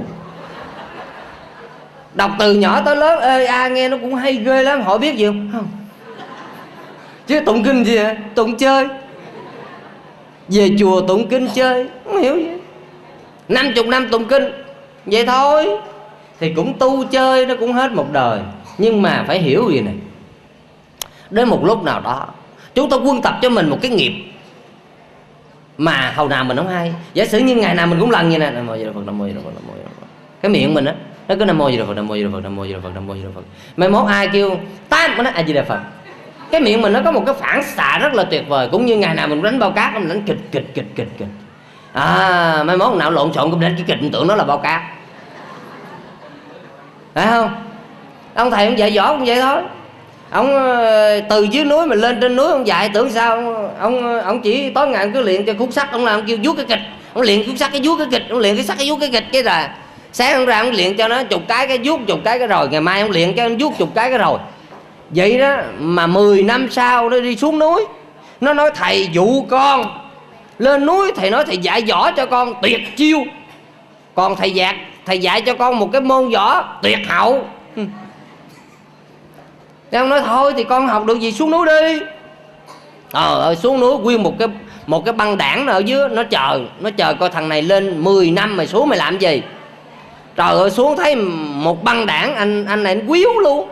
[2.14, 5.16] Đọc từ nhỏ tới lớn ê a nghe nó cũng hay ghê lắm hỏi biết
[5.18, 5.50] gì không?
[5.54, 5.68] Không.
[7.28, 8.16] Chứ tụng kinh gì vậy?
[8.36, 8.88] tụng chơi.
[10.48, 12.52] Về chùa tụng kinh chơi, không hiểu gì.
[13.50, 14.44] Năm chục năm tụng kinh.
[15.06, 15.80] Vậy thôi
[16.40, 18.40] thì cũng tu chơi nó cũng hết một đời.
[18.78, 19.96] Nhưng mà phải hiểu gì này?
[21.30, 22.28] Đến một lúc nào đó,
[22.76, 24.14] chúng ta quân tập cho mình một cái nghiệp
[25.78, 26.94] mà hầu nào mình không hay.
[27.14, 29.02] Giả sử như ngày nào mình cũng lần như này, nam mô di đà phật,
[29.06, 30.08] nam mô di đà phật, nam mô di đà phật.
[30.42, 30.94] Cái miệng mình á,
[31.28, 32.74] nó cứ nam mô di đà phật, nam mô di đà phật, nam mô di
[32.74, 33.42] đà phật, nam mô di đà phật.
[33.78, 34.58] Mai mốt ai kêu,
[34.90, 35.80] tám nó a di đà phật.
[36.52, 38.98] Cái miệng mình nó có một cái phản xạ rất là tuyệt vời, cũng như
[38.98, 41.28] ngày nào mình đánh bao cát, mình đánh kịch kịch kịch kịch kịch.
[41.94, 44.82] À mai mốt nào lộn xộn cũng đánh cái kịch tưởng nó là bao cát
[47.14, 47.56] phải không?
[48.34, 49.62] Ông thầy ông dạy võ cũng vậy thôi.
[50.30, 54.42] Ông ờ, từ dưới núi mình lên trên núi ông dạy, tưởng sao ông ông
[54.42, 56.80] chỉ tối ngày ông cứ luyện cho khúc sắt, ông làm kêu vuốt cái kịch.
[57.14, 59.10] Ông luyện khúc sắt cái vuốt cái kịch, ông luyện cái sắt cái vuốt cái
[59.12, 59.76] kịch cái là
[60.12, 62.68] sáng ông ra ông luyện cho nó chục cái cái vuốt, chục cái cái rồi,
[62.70, 64.40] ngày mai ông luyện cho nó vuốt chục cái cái rồi.
[65.10, 67.86] Vậy đó, mà 10 năm sau nó đi xuống núi,
[68.42, 69.86] nó nói, thầy dụ con,
[70.60, 73.20] lên núi thầy nói thầy dạy võ cho con tuyệt chiêu,
[74.16, 74.76] còn thầy dạc
[75.10, 77.46] thầy dạy cho con một cái môn võ tuyệt hậu.
[79.92, 82.00] Thế ông nói thôi thì con học được gì xuống núi đi.
[83.12, 84.48] Ờ ơi xuống núi nguyên một cái
[84.88, 88.32] một cái băng đảng ở dưới nó chờ nó chờ coi thằng này lên 10
[88.32, 89.42] năm mày xuống mày làm gì.
[90.36, 93.70] Trời ơi xuống thấy một băng đảng anh anh này anh quýu luôn.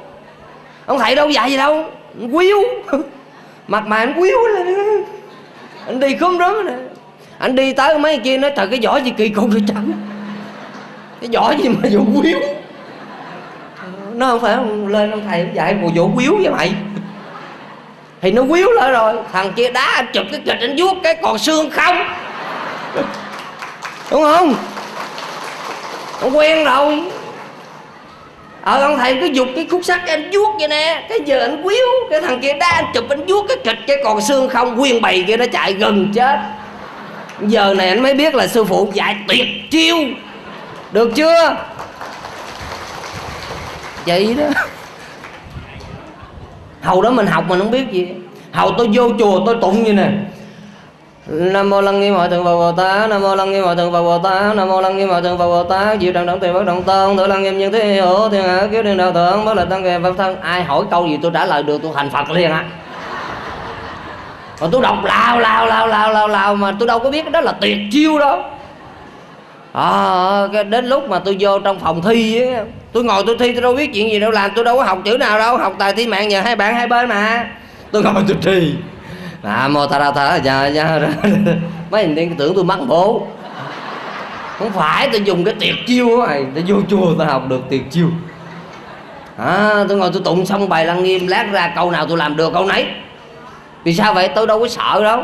[0.86, 1.86] Ông thầy đâu dạy gì đâu
[2.19, 2.58] anh quýu.
[3.67, 4.67] Mặt mày anh quýu lên.
[5.86, 6.73] Anh đi khóm rớm nè.
[7.38, 9.91] Anh đi tới mấy kia nói thật cái vỏ gì kỳ cục vậy chẳng
[11.21, 12.39] cái giỏ gì mà vụ quýu
[14.13, 16.71] nó không phải lên ông thầy, dạy một vụ quýu với mày.
[18.21, 21.15] Thì nó quýu lại rồi, thằng kia đá anh chụp cái kịch anh vuốt cái
[21.21, 21.97] còn xương không?
[24.12, 24.56] Đúng không?
[26.21, 27.03] Ông quen rồi.
[28.62, 31.06] Ờ ông thầy cứ dục cái khúc sắt anh vuốt vậy nè.
[31.10, 33.97] Cái giờ anh quýu cái thằng kia đá anh chụp anh vuốt cái kịch cái
[34.03, 34.77] còn xương không?
[34.77, 36.39] Quyên bầy kia nó chạy gần chết.
[37.41, 39.97] Giờ này anh mới biết là sư phụ dạy tuyệt chiêu
[40.91, 41.56] được chưa?
[44.06, 44.45] Vậy đó.
[46.82, 48.13] Hầu đó mình học mình không biết gì.
[48.52, 50.10] Hầu tôi vô chùa tôi tụng như nè.
[51.28, 53.91] Nam mô lăng nghiêm hội thượng phật bồ tát, nam mô lăng nghiêm hội thượng
[53.91, 56.00] phật bồ tát, nam mô lăng nghiêm hội thượng phật bồ tát.
[56.02, 58.67] Diệu tràng động tiền bất động tôn tự lăng nghiêm nhân thế hữu, thiên hạ
[58.71, 60.41] kiếp thiên đạo thượng bất là tăng kề pháp thân.
[60.41, 62.63] Ai hỏi câu gì tôi trả lời được, tôi thành phật liền á.
[64.60, 67.41] Còn tôi đọc lao lao lao lao lao lao mà tôi đâu có biết đó
[67.41, 68.43] là tuyệt chiêu đâu
[69.81, 73.61] à, đến lúc mà tôi vô trong phòng thi á tôi ngồi tôi thi tôi
[73.61, 75.93] đâu biết chuyện gì đâu làm tôi đâu có học chữ nào đâu học tài
[75.93, 77.47] thi mạng nhờ hai bạn hai bên mà.
[77.91, 78.73] Tôi ngồi tôi thi.
[79.43, 80.99] À mô ta ra ta dạ dạ
[81.91, 83.27] mấy anh tiên tưởng tôi mắc bố.
[84.59, 87.91] Không phải tôi dùng cái tuyệt chiêu này tôi vô chùa tôi học được tuyệt
[87.91, 88.07] chiêu.
[89.37, 92.37] À tôi ngồi tôi tụng xong bài lăng nghiêm lát ra câu nào tôi làm
[92.37, 92.85] được câu nấy.
[93.83, 94.27] Vì sao vậy?
[94.27, 95.23] Tôi đâu có sợ đâu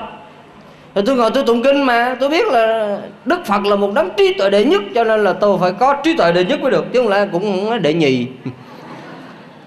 [0.96, 4.10] rồi tôi ngồi tôi tụng kinh mà, tôi biết là đức phật là một đấng
[4.18, 6.72] trí tuệ đệ nhất, cho nên là tôi phải có trí tuệ đệ nhất mới
[6.72, 8.28] được, chứ không lẽ cũng không đệ nhì.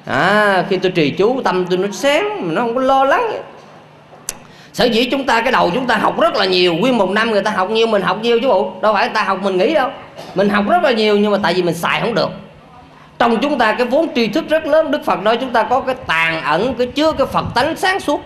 [0.06, 3.32] À khi tôi trì chú, tâm tôi nó sáng, mà nó không có lo lắng.
[4.72, 7.30] Sở dĩ chúng ta, cái đầu chúng ta học rất là nhiều, nguyên một năm
[7.30, 8.72] người ta học nhiều, mình học nhiều chứ bộ.
[8.82, 9.90] Đâu phải ta học mình nghĩ đâu.
[10.34, 12.30] Mình học rất là nhiều, nhưng mà tại vì mình xài không được.
[13.18, 15.80] Trong chúng ta cái vốn tri thức rất lớn, đức phật nói chúng ta có
[15.80, 18.20] cái tàn ẩn, cái chứa cái phật tánh sáng suốt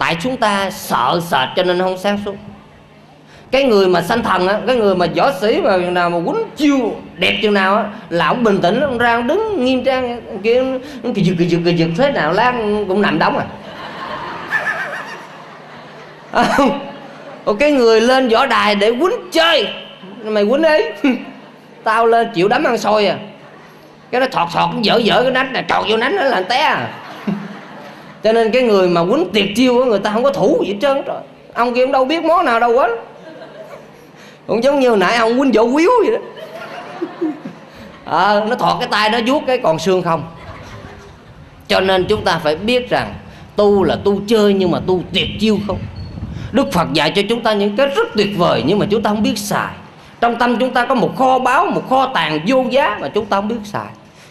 [0.00, 2.34] tại chúng ta sợ sệt cho nên không sáng suốt.
[3.50, 6.44] Cái người mà sanh thần á, cái người mà võ sĩ mà nào mà quýnh
[6.56, 10.20] chiêu đẹp chừng nào á, là ông bình tĩnh, ông ra ông đứng nghiêm trang
[10.42, 10.64] kia
[11.14, 12.52] kỳ giật kỳ giật kỳ giật, thế nào lát
[12.88, 13.46] cũng nằm đóng à.
[16.32, 16.44] à
[17.44, 19.68] Một cái người lên võ đài để quýnh chơi,
[20.24, 20.92] mày quýnh ấy.
[21.84, 23.16] Tao lên chịu đấm ăn xôi à.
[24.10, 26.58] Cái nó thọt thọt, dở dở cái nách này trọt vô nách nó là té
[26.58, 26.88] à
[28.24, 30.78] cho nên cái người mà quýnh tiệt chiêu người ta không có thủ gì hết
[30.80, 31.20] trơn rồi
[31.54, 32.96] ông kia ông đâu biết món nào đâu quýnh
[34.46, 36.20] cũng giống như nãy ông quýnh vỗ quýu vậy đó.
[38.04, 40.22] À, nó thọt cái tay nó vuốt cái còn xương không.
[41.68, 43.14] Cho nên chúng ta phải biết rằng
[43.56, 45.78] tu là tu chơi nhưng mà tu tuyệt chiêu không.
[46.52, 49.10] Đức Phật dạy cho chúng ta những cái rất tuyệt vời nhưng mà chúng ta
[49.10, 49.74] không biết xài.
[50.20, 53.26] Trong tâm chúng ta có một kho báu, một kho tàng vô giá mà chúng
[53.26, 53.88] ta không biết xài.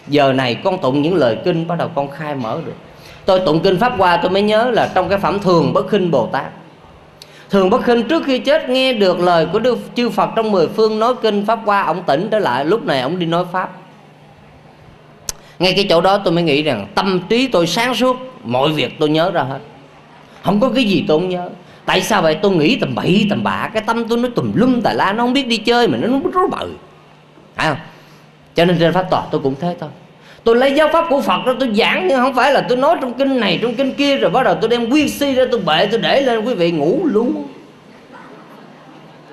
[0.08, 2.76] Giờ này con tụng những lời kinh bắt đầu con khai mở được.
[3.26, 6.12] Tôi tụng kinh Pháp Hoa tôi mới nhớ là trong cái phẩm Thường Bất Khinh
[6.12, 6.46] Bồ Tát.
[7.50, 10.68] Thường Bất Khinh, trước khi chết nghe được lời của Đức Chư Phật trong mười
[10.68, 13.72] phương nói kinh Pháp Hoa, Ông tỉnh trở lại, lúc này ông đi nói Pháp.
[15.60, 19.00] Ngay cái chỗ đó tôi mới nghĩ rằng tâm trí tôi sáng suốt, Mọi việc
[19.00, 19.60] tôi nhớ ra hết.
[20.44, 21.50] Không có cái gì tôi không nhớ.
[21.86, 22.36] Tại sao vậy?
[22.36, 25.24] Tôi nghĩ tầm bậy, tầm bạ, cái tâm tôi nó tùm lum tà la, nó
[25.24, 26.70] không biết đi chơi mà nó nó rối bời.
[27.56, 27.78] Phải không?
[28.56, 29.90] Cho nên trên pháp tòa tôi cũng thế thôi
[30.50, 32.98] tôi lấy giáo pháp của phật đó, tôi giảng nhưng không phải là tôi nói
[33.02, 35.60] trong kinh này, trong kinh kia rồi bắt đầu tôi đem nguyên si ra tôi
[35.60, 37.48] bệ, tôi để lên, quý vị ngủ luôn.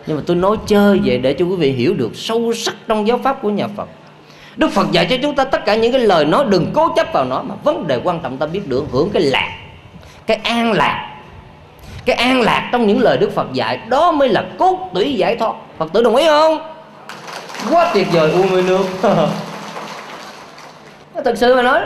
[0.06, 3.08] Nhưng mà tôi nói chơi vậy để cho quý vị hiểu được sâu sắc trong
[3.08, 3.88] giáo pháp của nhà phật.
[4.56, 7.06] Đức phật dạy cho chúng ta tất cả những cái lời nói, đừng cố chấp
[7.12, 9.50] vào nó, mà vấn đề quan trọng ta biết được, hưởng cái lạc,
[10.26, 11.16] cái an lạc,
[12.04, 15.36] cái an lạc trong những lời đức phật dạy, đó mới là cốt tủy giải
[15.36, 15.54] thoát.
[15.78, 16.58] Phật tử đồng ý không?
[17.70, 18.84] Quá tuyệt vời u mê nước.
[21.24, 21.80] thật sự mà nói,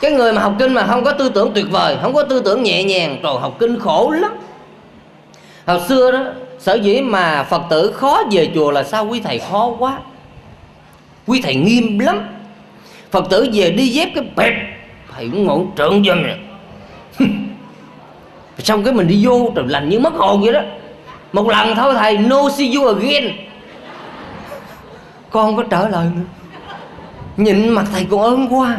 [0.00, 2.42] cái người mà học kinh mà không có tư tưởng tuyệt vời, không có tư
[2.44, 4.32] tưởng nhẹ nhàng, rồi học kinh khổ lắm.
[5.66, 6.24] Hồi xưa đó,
[6.58, 9.06] sở dĩ mà phật tử khó về chùa là sao?
[9.06, 9.98] Quý thầy khó quá.
[11.26, 12.28] Quý thầy nghiêm lắm.
[13.10, 14.54] Phật tử về đi dép cái bẹp,
[15.14, 16.38] thầy cũng ngộ trợn dân này
[18.58, 20.60] xong cái mình đi vô rồi lành như mất hồn vậy đó.
[21.32, 23.32] Một lần thôi thầy, no see you again.
[25.30, 26.06] Con có trở lời.
[26.14, 26.41] nữa
[27.36, 28.78] nhìn mặt thầy còn ơn quá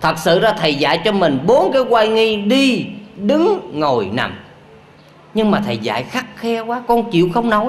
[0.00, 4.34] thật sự ra thầy dạy cho mình bốn cái quay nghi đi, đứng, ngồi, nằm.
[5.34, 7.68] Nhưng mà thầy dạy khắc khe quá, con chịu không nói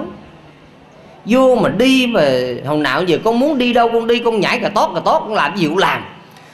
[1.26, 2.22] vô mà đi mà,
[2.66, 5.20] hồi nào giờ con muốn đi đâu, con đi, con nhảy cà tót cà tót
[5.20, 6.04] con làm gì cũng làm.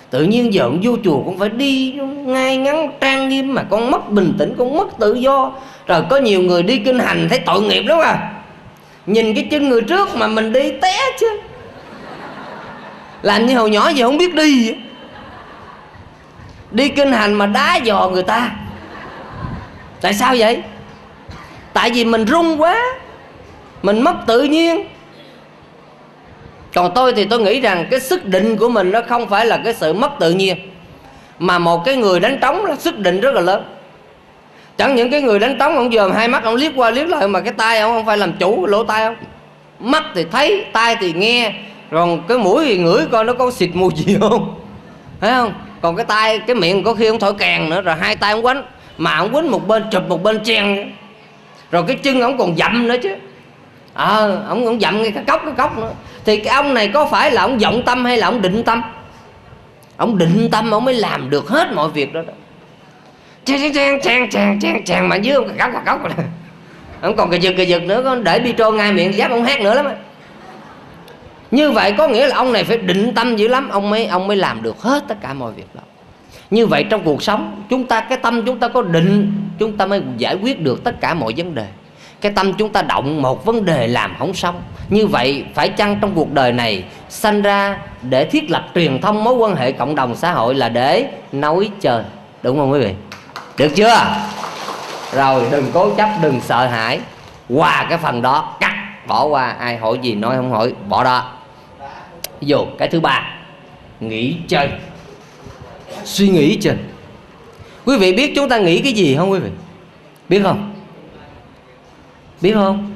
[0.10, 1.92] Tự nhiên giờ con vô chùa con phải đi
[2.26, 5.52] ngay ngắn trang nghiêm mà con mất bình tĩnh, con mất tự do.
[5.88, 8.32] Rồi có nhiều người đi kinh hành, thấy tội nghiệp lắm à.
[9.06, 11.28] Nhìn cái chân người trước mà mình đi té chứ
[13.22, 14.76] làm như hồi nhỏ giờ không biết đi
[16.72, 18.52] đi kinh hành mà đá dò người ta.
[20.02, 20.64] Tại sao vậy?
[21.74, 22.78] Tại vì mình run quá,
[23.84, 24.88] mình mất tự nhiên.
[26.74, 29.62] Còn tôi thì tôi nghĩ rằng cái sức định của mình nó không phải là
[29.64, 30.58] cái sự mất tự nhiên,
[31.40, 33.64] mà một cái người đánh trống là sức định rất là lớn.
[34.78, 37.28] Chẳng những cái người đánh trống ông dòm hai mắt ông liếc qua liếc lại,
[37.28, 39.16] mà cái tay ông không phải làm chủ, lỗ tai ông.
[39.80, 41.54] Mắt thì thấy, tai thì nghe
[41.92, 44.60] còn cái mũi thì ngửi coi nó có xịt mùi gì không?
[45.22, 45.54] Thấy không?
[45.82, 48.42] Còn cái tay cái miệng có khi ông thổi kèn nữa rồi hai tay ông
[48.42, 48.64] quánh
[48.98, 50.92] mà ông quánh một bên chụp một bên chen.
[51.72, 53.16] Rồi cái chân ông còn dậm nữa chứ.
[53.94, 55.92] Ờ à, ông ông dậm ngay cái cốc cái cốc nữa.
[56.26, 58.82] Thì cái ông này có phải là ông vọng tâm hay là ông định tâm?
[59.98, 62.34] Ông định tâm ông mới làm được hết mọi việc đó, đó.
[63.46, 66.26] trang trang trang trang trang trang mà dưới ông cà cốc cà cốc rồi
[67.02, 69.44] ông còn cà giật cà giật nữa có để bi trô ngay miệng giáp ông
[69.44, 69.86] hát nữa lắm
[71.52, 74.28] như vậy có nghĩa là ông này phải định tâm dữ lắm, ông mới ông
[74.28, 75.82] mới làm được hết tất cả mọi việc đó.
[76.52, 79.86] Như vậy trong cuộc sống, chúng ta, cái tâm chúng ta có định, chúng ta
[79.86, 81.66] mới giải quyết được tất cả mọi vấn đề.
[82.22, 84.62] Cái tâm chúng ta động một vấn đề làm không xong.
[84.90, 89.24] Như vậy phải chăng trong cuộc đời này sanh ra để thiết lập truyền thông
[89.24, 92.04] mối quan hệ cộng đồng xã hội là để nói chơi?
[92.44, 92.94] Đúng không quý vị?
[93.58, 94.06] Được chưa?
[95.14, 97.00] Rồi, đừng cố chấp, đừng sợ hãi.
[97.50, 98.76] Qua cái phần đó, cắt,
[99.08, 99.56] bỏ qua.
[99.60, 101.32] Ai hỏi gì nói không hỏi, bỏ đó
[102.42, 103.38] ví dụ cái thứ ba.
[104.00, 104.70] Nghỉ chơi.
[106.04, 106.76] Suy nghĩ chơi
[107.86, 109.50] quý vị biết chúng ta nghĩ cái gì không quý vị?
[110.30, 110.74] Biết không?
[112.42, 112.92] Biết không?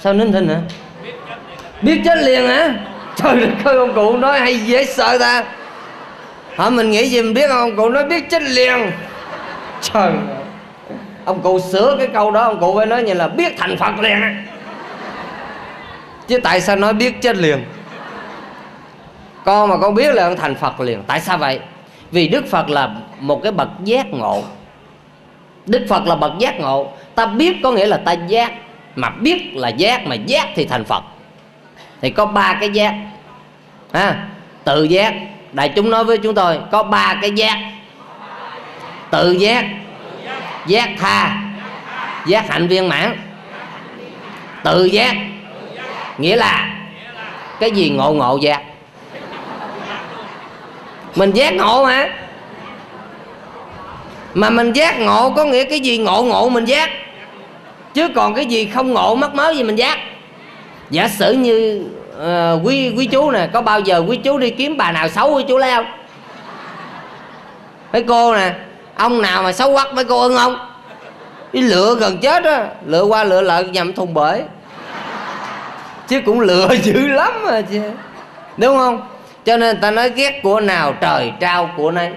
[0.00, 0.60] Sao nín thinh hả?
[1.82, 2.74] Biết chết liền hả?
[3.16, 5.44] Trời đất ơi, ông cụ nói hay dễ sợ ta.
[6.56, 7.60] Hỏi mình nghĩ gì mình biết không?
[7.60, 8.90] Ông cụ nói biết chết liền.
[9.80, 10.12] Trời
[11.24, 13.98] ông cụ sửa cái câu đó, ông cụ phải nói như là biết thành phật
[14.00, 14.18] liền
[16.28, 17.64] chứ tại sao nói biết chết liền?
[19.44, 21.02] Con mà con biết là con thành phật liền.
[21.06, 21.60] Tại sao vậy?
[22.10, 24.42] Vì đức phật là một cái bậc giác ngộ.
[25.66, 26.92] Đức phật là bậc giác ngộ.
[27.14, 28.52] Ta biết có nghĩa là ta giác,
[28.96, 31.04] mà biết là giác, mà giác thì thành phật.
[32.00, 32.94] Thì có ba cái giác.
[33.92, 34.26] Ha?
[34.64, 35.14] Tự giác.
[35.52, 37.58] Đại chúng nói với chúng tôi, có ba cái giác.
[39.10, 39.64] Tự giác
[40.66, 41.42] giác tha,
[42.26, 43.18] giác hạnh viên mãn.
[44.64, 45.16] Tự giác,
[46.18, 46.76] nghĩa là
[47.60, 48.62] cái gì ngộ ngộ giác?
[51.14, 52.08] Mình giác ngộ mà.
[54.34, 56.90] Mà mình giác ngộ có nghĩa cái gì ngộ ngộ mình giác.
[57.94, 59.98] Chứ còn cái gì không ngộ mắc mớ gì mình giác.
[60.90, 64.76] Giả sử như uh, quý quý chú nè có bao giờ quý chú đi kiếm
[64.76, 65.86] bà nào xấu quý chú lấy không?
[67.92, 68.54] Mấy cô nè
[68.94, 70.70] ông nào mà xấu quắc mấy cô ưng không?
[71.52, 74.42] Đi lựa gần chết á lựa qua lựa lại nhầm thùng bể.
[76.08, 77.80] Chứ cũng lựa dữ lắm mà chứ.
[78.56, 79.08] Đúng không?
[79.44, 82.10] Cho nên ta nói ghét của nào trời trao của nấy.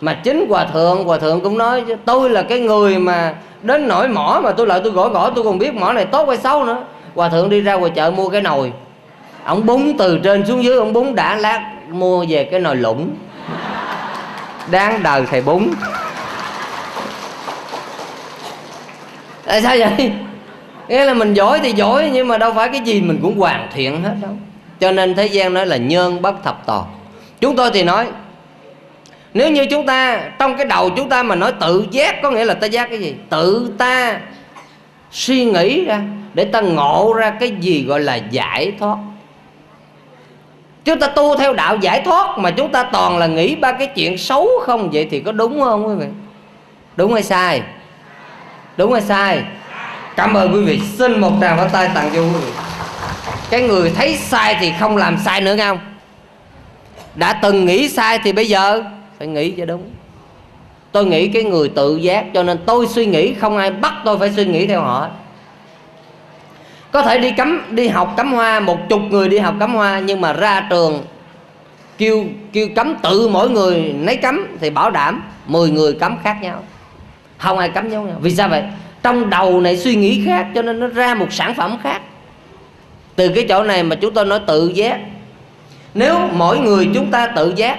[0.00, 3.88] Mà chính hòa thượng hòa thượng cũng nói chứ tôi là cái người mà đến
[3.88, 6.36] nổi mỏ mà tôi lại tôi gõ gõ, tôi còn biết mỏ này tốt hay
[6.36, 6.84] xấu nữa.
[7.14, 8.72] Hòa thượng đi ra ngoài chợ mua cái nồi.
[9.44, 13.10] Ông búng từ trên xuống dưới, ông búng đã lát, mua về cái nồi lũng.
[14.70, 15.72] Đáng đời thầy búng.
[19.46, 20.12] Tại sao vậy?
[20.88, 23.68] Nghĩa là mình giỏi thì giỏi, nhưng mà đâu phải cái gì mình cũng hoàn
[23.74, 24.30] thiện hết đâu
[24.82, 26.84] cho nên thế gian nói là nhân bất thập toàn.
[27.40, 28.06] Chúng tôi thì nói,
[29.34, 32.44] nếu như chúng ta, trong cái đầu chúng ta mà nói tự giác, có nghĩa
[32.44, 33.14] là ta giác cái gì?
[33.28, 34.20] Tự ta
[35.10, 36.00] suy nghĩ ra,
[36.34, 38.96] để ta ngộ ra cái gì gọi là giải thoát.
[40.84, 43.86] Chúng ta tu theo đạo giải thoát mà chúng ta toàn là nghĩ ba cái
[43.86, 46.06] chuyện xấu không vậy thì có đúng không quý vị?
[46.96, 47.62] Đúng hay sai?
[48.76, 49.42] Đúng hay sai?
[50.16, 50.80] Cảm ơn quý vị.
[50.98, 52.71] Xin một tràng pháo tay tặng cho quý vị
[53.52, 55.78] cái người thấy sai thì không làm sai nữa không?
[57.14, 58.82] Đã từng nghĩ sai thì bây giờ
[59.18, 59.82] phải nghĩ cho đúng.
[60.92, 64.18] Tôi nghĩ cái người tự giác, cho nên tôi suy nghĩ, không ai bắt tôi
[64.18, 65.08] phải suy nghĩ theo họ.
[66.90, 69.98] Có thể đi cắm, đi học cắm hoa, một chục người đi học cắm hoa,
[69.98, 71.04] nhưng mà ra trường
[71.98, 76.36] kêu kêu cấm tự mỗi người lấy cấm thì bảo đảm 10 người cấm khác
[76.42, 76.62] nhau.
[77.38, 78.08] Không ai cấm nhau.
[78.20, 78.62] Vì sao vậy?
[79.02, 82.00] Trong đầu này suy nghĩ khác, cho nên nó ra một sản phẩm khác
[83.16, 85.00] từ cái chỗ này mà chúng tôi nói tự giác.
[85.94, 87.78] Nếu mỗi người chúng ta tự giác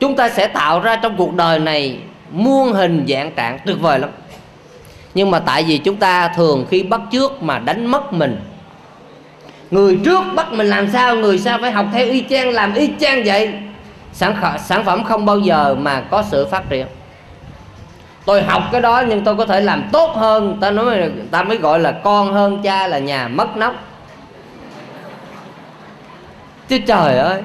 [0.00, 1.98] chúng ta sẽ tạo ra trong cuộc đời này
[2.30, 4.10] muôn hình dạng trạng tuyệt vời lắm.
[5.14, 8.40] Nhưng mà tại vì chúng ta thường khi bắt trước mà đánh mất mình
[9.70, 12.90] người trước bắt mình làm sao người sau phải học theo y chang làm y
[13.00, 13.52] chang vậy.
[14.12, 16.86] Sản, sản phẩm không bao giờ mà có sự phát triển.
[18.24, 21.56] Tôi học cái đó nhưng tôi có thể làm tốt hơn ta nói ta mới
[21.56, 23.74] gọi là con hơn cha là nhà mất nóc
[26.68, 27.42] chứ trời ơi.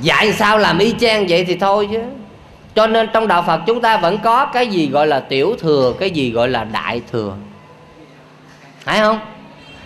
[0.00, 2.00] Dạy sao làm y chang vậy thì thôi chứ.
[2.74, 5.94] Cho nên trong đạo phật chúng ta vẫn có cái gì gọi là tiểu thừa,
[6.00, 7.34] cái gì gọi là đại thừa.
[8.80, 9.20] Phải không?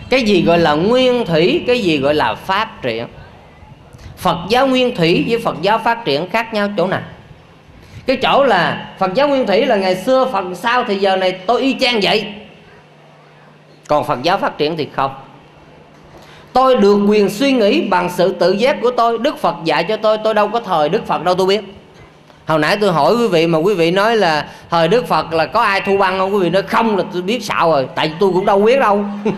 [0.09, 3.07] Cái gì gọi là nguyên thủy, cái gì gọi là phát triển.
[4.17, 7.01] Phật giáo nguyên thủy với phật giáo phát triển khác nhau chỗ nào?
[8.05, 11.31] Cái chỗ là phật giáo nguyên thủy là ngày xưa phật sau thì giờ này
[11.31, 12.33] tôi y chang vậy.
[13.87, 15.11] Còn phật giáo phát triển thì không
[16.53, 19.17] tôi được quyền suy nghĩ bằng sự tự giác của tôi.
[19.17, 21.61] Đức phật dạy cho tôi tôi đâu có thời đức phật đâu, tôi biết.
[22.45, 25.45] Hồi nãy tôi hỏi quý vị mà quý vị nói là thời đức phật là
[25.45, 26.33] có ai thu băng không?
[26.33, 27.87] Quý vị nói không là tôi biết xạo rồi.
[27.95, 29.05] Tại tôi cũng đâu biết đâu.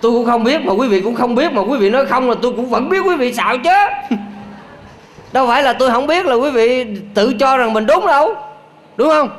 [0.00, 1.52] Tôi cũng không biết mà quý vị cũng không biết.
[1.52, 3.70] Mà quý vị nói không là tôi cũng vẫn biết quý vị xạo chứ.
[5.32, 8.34] Đâu phải là tôi không biết là quý vị tự cho rằng mình đúng đâu.
[8.96, 9.30] Đúng không?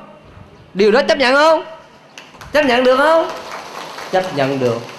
[0.74, 1.64] Điều đó chấp nhận không?
[2.54, 3.28] Chấp nhận được không?
[4.12, 4.93] Chấp nhận được.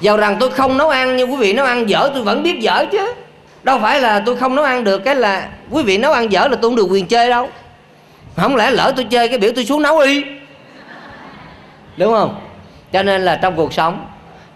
[0.00, 2.60] Dầu rằng tôi không nấu ăn nhưng quý vị nấu ăn dở, tôi vẫn biết
[2.60, 3.14] dở chứ.
[3.62, 6.40] Đâu phải là tôi không nấu ăn được, cái là quý vị nấu ăn dở
[6.40, 7.48] là tôi không được quyền chơi đâu.
[8.36, 10.22] Không lẽ lỡ tôi chơi cái biểu tôi xuống nấu y?
[11.96, 12.40] Đúng không?
[12.92, 14.06] Cho nên là trong cuộc sống,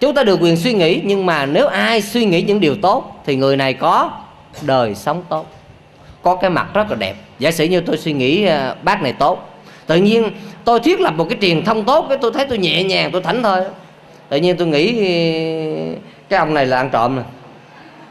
[0.01, 3.23] Chúng ta được quyền suy nghĩ, Nhưng mà nếu ai suy nghĩ những điều tốt
[3.27, 4.11] Thì người này có
[4.63, 5.47] đời sống tốt,
[6.23, 7.15] Có cái mặt rất là đẹp.
[7.39, 10.31] Giả sử như tôi suy nghĩ ờ, bác này tốt, Tự nhiên
[10.65, 13.23] tôi thiết lập một cái truyền thông tốt, cái Tôi thấy tôi nhẹ nhàng, tôi
[13.23, 13.61] thảnh thôi
[14.31, 14.93] tự nhiên tôi nghĩ
[16.29, 17.23] cái ông này là ăn trộm nè.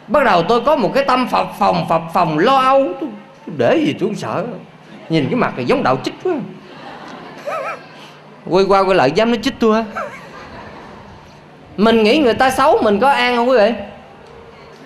[0.07, 2.87] Bắt đầu tôi có một cái tâm phập phòng phập phòng lo âu.
[2.99, 3.09] Tôi,
[3.57, 4.45] để gì tôi không sợ.
[5.09, 6.33] Nhìn cái mặt này giống đạo chích quá.
[8.45, 9.85] Quay qua quay lại dám nó chích tôi
[11.77, 13.73] mình nghĩ người ta xấu mình có an không quý vị?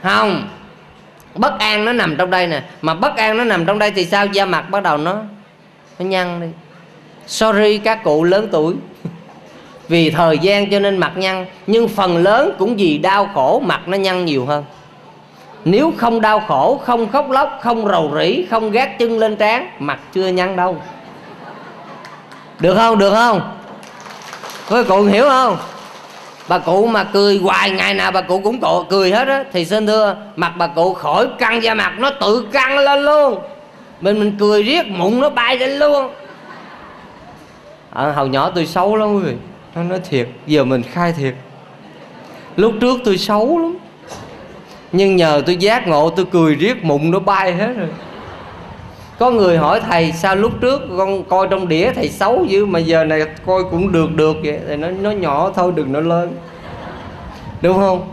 [0.04, 0.48] Không.
[1.36, 2.64] Bất an nó nằm trong đây nè.
[2.82, 4.26] Mà bất an nó nằm trong đây thì sao?
[4.26, 5.16] Da mặt bắt đầu nó
[6.00, 6.48] nó nhăn đi.
[7.28, 8.74] Sorry các cụ lớn tuổi
[9.88, 13.88] vì thời gian cho nên mặt nhăn nhưng phần lớn cũng vì đau khổ mặt
[13.88, 14.64] nó nhăn nhiều hơn.
[15.66, 19.70] Nếu không đau khổ không khóc lóc không rầu rĩ không gác chân lên trán
[19.80, 20.78] mặt chưa nhăn đâu.
[22.60, 22.98] Được không?
[22.98, 23.42] Được không?
[24.70, 25.58] Các cụ hiểu không?
[26.48, 29.44] Bà cụ mà cười hoài ngày nào bà cụ cũng cộ, cười hết á.
[29.54, 33.40] Thì xin thưa mặt bà cụ khỏi căng da mặt nó tự căng lên luôn.
[34.02, 36.10] Mình mình cười riết mụn nó bay lên luôn.
[37.94, 39.34] À, hồi nhỏ tôi xấu lắm quý vị
[39.76, 41.34] nó nói thiệt, giờ mình khai thiệt.
[42.56, 43.78] Lúc trước tôi xấu lắm,
[44.92, 47.88] nhưng nhờ tôi giác ngộ, tôi cười riết, mụn nó bay hết rồi.
[49.20, 52.80] Có người hỏi, thầy, sao lúc trước con coi trong đĩa thầy xấu dữ, mà
[52.80, 54.60] giờ này coi cũng được được vậy?
[54.68, 56.34] Thì nó nó nhỏ thôi, đừng nó lớn.
[57.62, 58.08] Đúng không?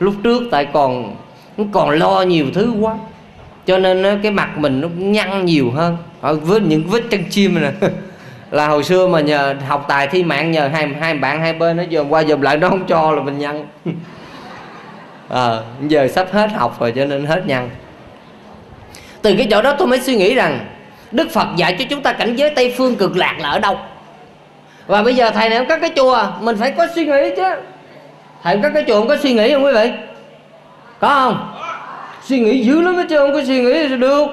[0.00, 1.16] Lúc trước tại còn
[1.72, 2.94] còn lo nhiều thứ quá,
[3.66, 5.96] cho nên cái mặt mình nó nhăn nhiều hơn.
[6.20, 7.88] Với những vết chân chim này nè.
[8.50, 11.76] là hồi xưa mà nhờ học tài thi mạng nhờ hai hai bạn hai bên
[11.76, 13.66] nó dòm qua dòm lại nó không cho là mình nhăn
[15.28, 15.50] à,
[15.88, 17.70] giờ sắp hết học rồi cho nên hết nhăn
[19.22, 20.58] từ cái chỗ đó tôi mới suy nghĩ rằng
[21.12, 23.78] đức phật dạy cho chúng ta cảnh giới tây phương cực lạc là ở đâu?
[24.86, 27.54] Và bây giờ thầy này không có cái chùa mình phải có suy nghĩ chứ.
[28.42, 29.92] Thầy không có cái chùa không có suy nghĩ không quý vị?
[31.00, 31.52] Có không?
[32.24, 34.26] Suy nghĩ dữ lắm chứ không có suy nghĩ thì được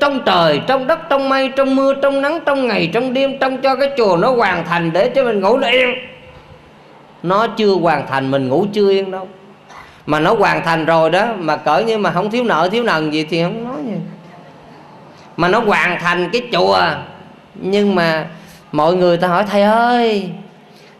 [0.00, 3.62] trong trời, trong đất, trong mây, trong mưa, trong nắng, trong ngày, trong đêm trong
[3.62, 5.94] cho cái chùa nó hoàn thành để cho mình ngủ nó yên.
[7.22, 9.28] Nó chưa hoàn thành, mình ngủ chưa yên đâu.
[10.06, 13.10] Mà nó hoàn thành rồi đó, mà cỡ như mà không thiếu nợ, thiếu nần
[13.10, 13.96] gì thì không nói gì.
[15.36, 16.80] Mà nó hoàn thành cái chùa,
[17.54, 18.26] nhưng mà
[18.72, 20.30] mọi người ta hỏi, thầy ơi,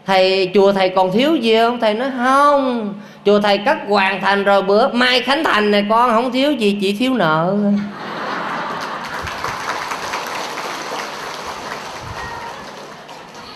[0.05, 1.79] thầy, chùa thầy còn thiếu gì không?
[1.79, 2.93] Thầy nói, không,
[3.25, 6.77] chùa thầy cất hoàn thành rồi, bữa mai khánh thành này, con không thiếu gì,
[6.81, 7.57] chỉ thiếu nợ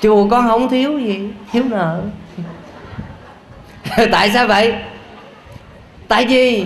[0.03, 1.19] chùa con không thiếu gì
[1.51, 2.01] thiếu nợ.
[4.11, 4.73] Tại sao vậy?
[6.07, 6.65] Tại vì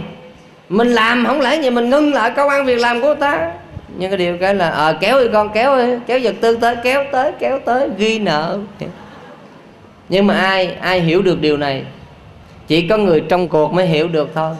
[0.69, 3.51] mình làm không lẽ gì mình ngưng lại công ăn việc làm của ta?
[3.97, 6.75] Nhưng cái điều cái là à, kéo đi con kéo đi kéo vật tư tới
[6.83, 8.59] kéo tới kéo tới ghi nợ.
[10.09, 11.83] Nhưng mà ai ai hiểu được điều này?
[12.67, 14.55] Chỉ có người trong cuộc mới hiểu được thôi.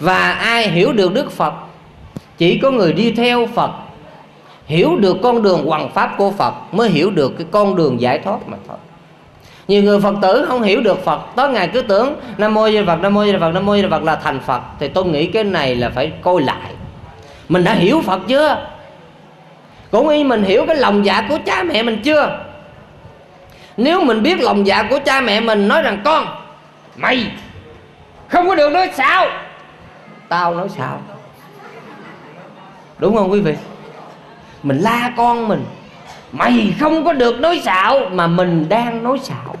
[0.00, 1.54] Và ai hiểu được đức phật?
[2.38, 3.70] Chỉ có người đi theo phật
[4.72, 8.18] hiểu được con đường hoằng pháp của phật mới hiểu được cái con đường giải
[8.18, 8.76] thoát mà thôi.
[9.68, 11.20] Nhiều người phật tử không hiểu được phật.
[11.36, 13.82] Tối ngày cứ tưởng, nam mô di phật, nam mô di phật, nam mô di
[13.90, 14.62] phật là thành phật.
[14.78, 16.70] Thì tôi nghĩ cái này là phải coi lại.
[17.48, 18.66] Mình đã hiểu phật chưa?
[19.90, 22.38] Cũng y mình hiểu cái lòng dạ của cha mẹ mình chưa?
[23.76, 26.26] Nếu mình biết lòng dạ của cha mẹ mình, nói rằng, con,
[26.96, 27.26] mày
[28.28, 29.26] không có được nói sao
[30.28, 31.00] tao nói sao
[32.98, 33.54] đúng không quý vị?
[34.62, 35.64] Mình la con mình.
[36.32, 39.56] Mày không có được nói xạo mà mình đang nói xạo.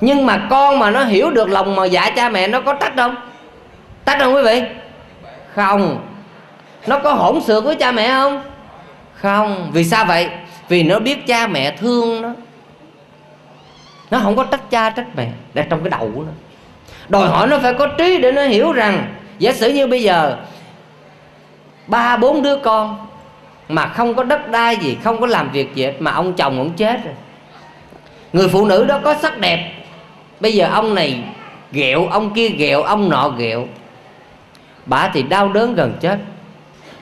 [0.00, 2.92] Nhưng mà con mà nó hiểu được lòng mà dạ cha mẹ nó có trách
[2.96, 3.14] không?
[4.06, 4.62] Trách không quý vị?
[5.54, 6.06] Không.
[6.86, 8.42] Nó có hỗn xược với cha mẹ không?
[9.14, 9.70] Không.
[9.72, 10.28] Vì sao vậy?
[10.68, 12.30] Vì nó biết cha mẹ thương nó.
[14.10, 15.28] Nó không có trách cha, trách mẹ.
[15.54, 16.32] Để trong cái đầu của nó.
[17.08, 20.36] Đòi hỏi nó phải có trí để nó hiểu rằng, giả sử như bây giờ,
[21.86, 23.06] ba, bốn đứa con
[23.74, 26.58] mà không có đất đai gì, không có làm việc gì hết, mà ông chồng
[26.58, 27.14] cũng chết rồi.
[28.32, 29.72] Người phụ nữ đó có sắc đẹp.
[30.40, 31.20] Bây giờ ông này
[31.72, 33.66] ghẹo, ông kia ghẹo, ông nọ ghẹo.
[34.86, 36.18] Bà thì đau đớn gần chết.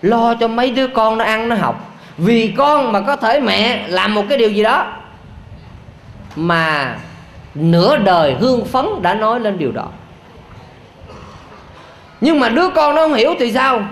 [0.03, 1.95] Lo cho mấy đứa con nó ăn, nó học.
[2.19, 4.87] Vì con mà có thể mẹ làm một cái điều gì đó
[6.37, 6.97] mà
[7.55, 9.89] nửa đời hương phấn đã nói lên điều đó.
[12.21, 13.83] Nhưng mà đứa con nó không hiểu thì sao?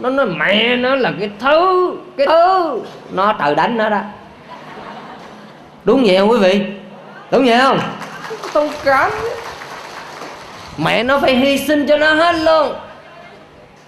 [0.00, 2.80] Nó nói mẹ nó là cái thứ cái thứ
[3.12, 4.00] nó trời đánh nó đó.
[5.84, 6.60] Đúng vậy không quý vị?
[7.30, 7.78] Đúng vậy không?
[8.52, 9.10] Thông cảm
[10.78, 12.74] mẹ nó phải hy sinh cho nó hết luôn.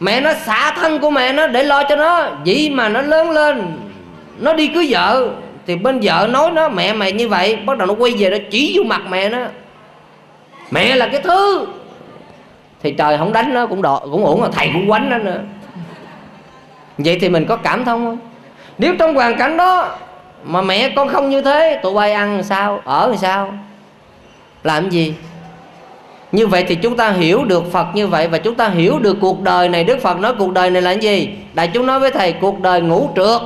[0.00, 2.28] Mẹ nó xả thân của mẹ nó để lo cho nó.
[2.46, 3.78] Vậy mà nó lớn lên
[4.38, 5.28] nó đi cưới vợ
[5.66, 8.36] thì bên vợ nói nó mẹ mày như vậy bắt đầu nó quay về nó
[8.50, 9.38] chỉ vô mặt mẹ nó.
[10.70, 11.66] Mẹ là cái thứ.
[12.82, 15.40] Thì trời không đánh nó cũng đọ cũng ổn mà thầy cũng quánh nó nữa
[17.04, 18.18] vậy thì mình có cảm thông không?
[18.78, 19.96] Nếu trong hoàn cảnh đó
[20.44, 23.54] mà mẹ con không như thế, tụi bay ăn sao, ở sao?
[24.64, 25.14] Làm gì?
[26.32, 29.16] Như vậy thì chúng ta hiểu được Phật như vậy và chúng ta hiểu được
[29.20, 29.84] cuộc đời này.
[29.84, 31.30] Đức Phật nói cuộc đời này là gì?
[31.54, 33.40] Đại chúng nói với Thầy, cuộc đời ngủ trượt.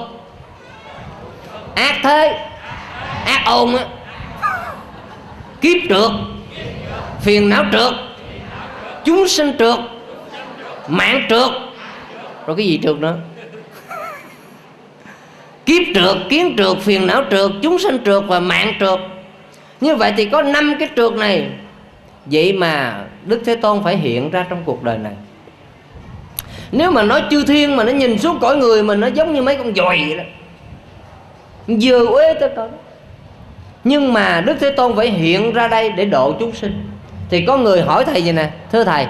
[1.74, 2.38] Ác thế,
[3.24, 3.84] Ác ồn á.
[5.60, 6.10] Kiếp trượt,
[7.20, 7.92] Phiền não trượt,
[9.04, 9.78] Chúng sinh trượt,
[10.88, 11.50] mạng trượt.
[12.46, 13.14] Rồi cái gì trượt nữa?
[15.66, 19.00] Kiếp trượt, kiến trượt, phiền não trượt, chúng sanh trượt và mạng trượt.
[19.80, 21.46] Như vậy thì có năm cái trượt này.
[22.26, 25.12] Vậy mà đức thế tôn phải hiện ra trong cuộc đời này.
[26.72, 29.42] Nếu mà nói chư thiên mà nó nhìn xuống cõi người mình nó giống như
[29.42, 30.24] mấy con dòi vậy đó.
[31.66, 32.68] Vừa uế tới cỡ
[33.84, 36.90] nhưng mà đức thế tôn phải hiện ra đây để độ chúng sinh.
[37.30, 39.06] Thì có người hỏi thầy vậy nè, thưa thầy,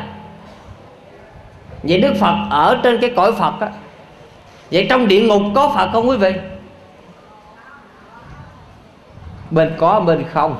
[1.83, 3.69] vậy đức phật ở trên cái cõi phật á
[4.75, 6.33] vậy trong địa ngục có phật không quý vị?
[9.51, 10.57] Bên có, bên không.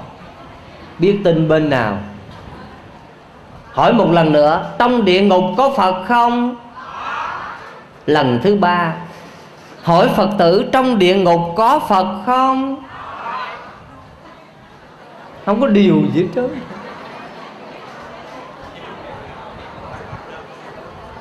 [0.99, 1.99] Biết tin bên nào?
[3.73, 6.57] Hỏi một lần nữa, trong địa ngục có phật không?
[8.07, 8.95] Lần thứ ba.
[9.83, 12.83] Hỏi phật tử, trong địa ngục có phật không?
[15.47, 16.61] Không có điều gì hết trơn.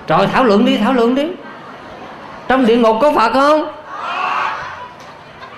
[0.07, 1.27] Rồi thảo luận đi, thảo luận đi
[2.53, 3.73] trong địa ngục có phật không?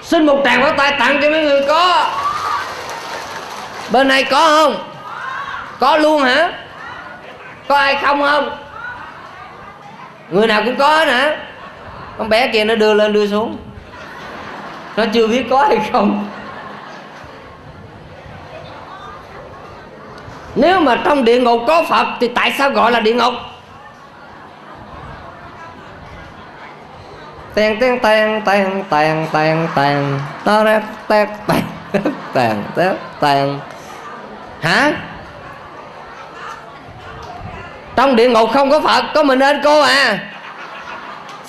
[0.01, 2.11] Xin một tràng pháo tay tặng cho mấy người có.
[3.91, 4.75] Bên này có không?
[5.79, 6.51] Có luôn hả?
[7.67, 8.57] Có ai không không?
[10.29, 11.37] Người nào cũng có hết hả?
[12.17, 13.57] Con bé kia nó đưa lên đưa xuống.
[14.97, 16.27] Nó chưa biết có hay không.
[20.55, 23.33] Nếu mà trong địa ngục có phật thì tại sao gọi là địa ngục?
[27.55, 32.03] tèn tèn tèn tèn tèn tèn tèn ta ra tèn tèn
[32.33, 33.59] tèn tèn tèn
[34.61, 34.91] hả?
[37.95, 40.19] Trong địa ngục không có phật, có mình nên cô à.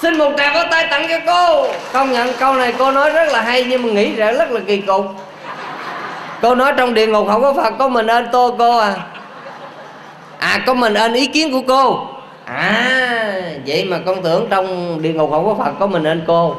[0.02, 1.66] Xin một tràng có tay tặng cho cô.
[1.92, 4.60] Công nhận câu này cô nói rất là hay, nhưng mà nghĩ ra rất là
[4.66, 5.06] kỳ cục.
[6.42, 8.94] Cô nói trong địa ngục không có phật, có mình ơn tô cô à.
[10.38, 12.08] À có mình ơn ý kiến của cô
[12.46, 16.56] à vậy mà con tưởng trong địa ngục không có phật, có mình nên cô.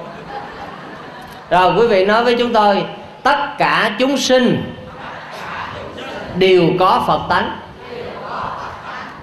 [1.50, 2.84] Rồi quý vị nói với chúng tôi,
[3.24, 4.74] tất cả chúng sinh
[6.36, 7.60] đều có phật tánh.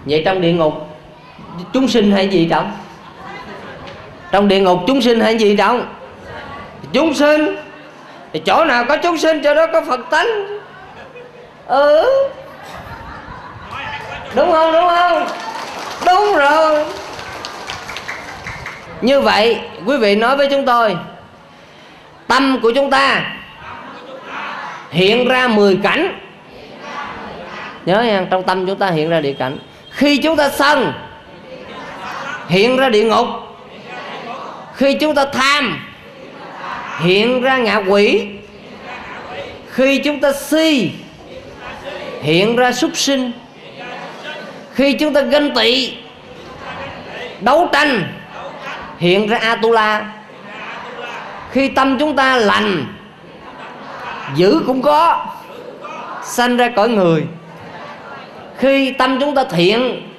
[0.04, 0.88] Vậy trong địa ngục
[1.72, 2.72] chúng sinh hay gì trọng?
[4.32, 5.86] Trong địa ngục chúng sinh hay gì trọng?
[6.92, 7.56] Chúng sinh.
[8.32, 10.26] Thì chỗ nào có chúng sinh, chỗ đó có phật tánh.
[11.66, 12.04] Ừ.
[14.34, 14.93] Đúng không đúng không?
[16.14, 16.84] Đúng rồi.
[19.00, 20.96] Như vậy, quý vị nói với chúng tôi,
[22.26, 23.34] tâm của chúng ta
[24.90, 26.20] hiện ra 10 cảnh.
[27.86, 29.58] Nhớ nha, trong tâm chúng ta hiện ra địa cảnh.
[29.90, 30.92] Khi chúng ta sân,
[32.48, 33.26] hiện ra địa ngục.
[34.74, 35.86] Khi chúng ta tham,
[37.00, 38.26] hiện ra ngạ quỷ.
[39.70, 40.90] Khi chúng ta si,
[42.22, 43.32] hiện ra súc sinh.
[44.74, 46.03] Khi chúng ta ganh tị
[47.40, 48.12] đấu tranh.
[48.98, 50.04] Hiện ra atula.
[51.50, 52.86] Khi tâm chúng ta lành
[54.34, 55.26] giữ cũng có,
[56.22, 57.24] sanh ra cõi người.
[58.58, 60.10] Khi tâm chúng ta thiện,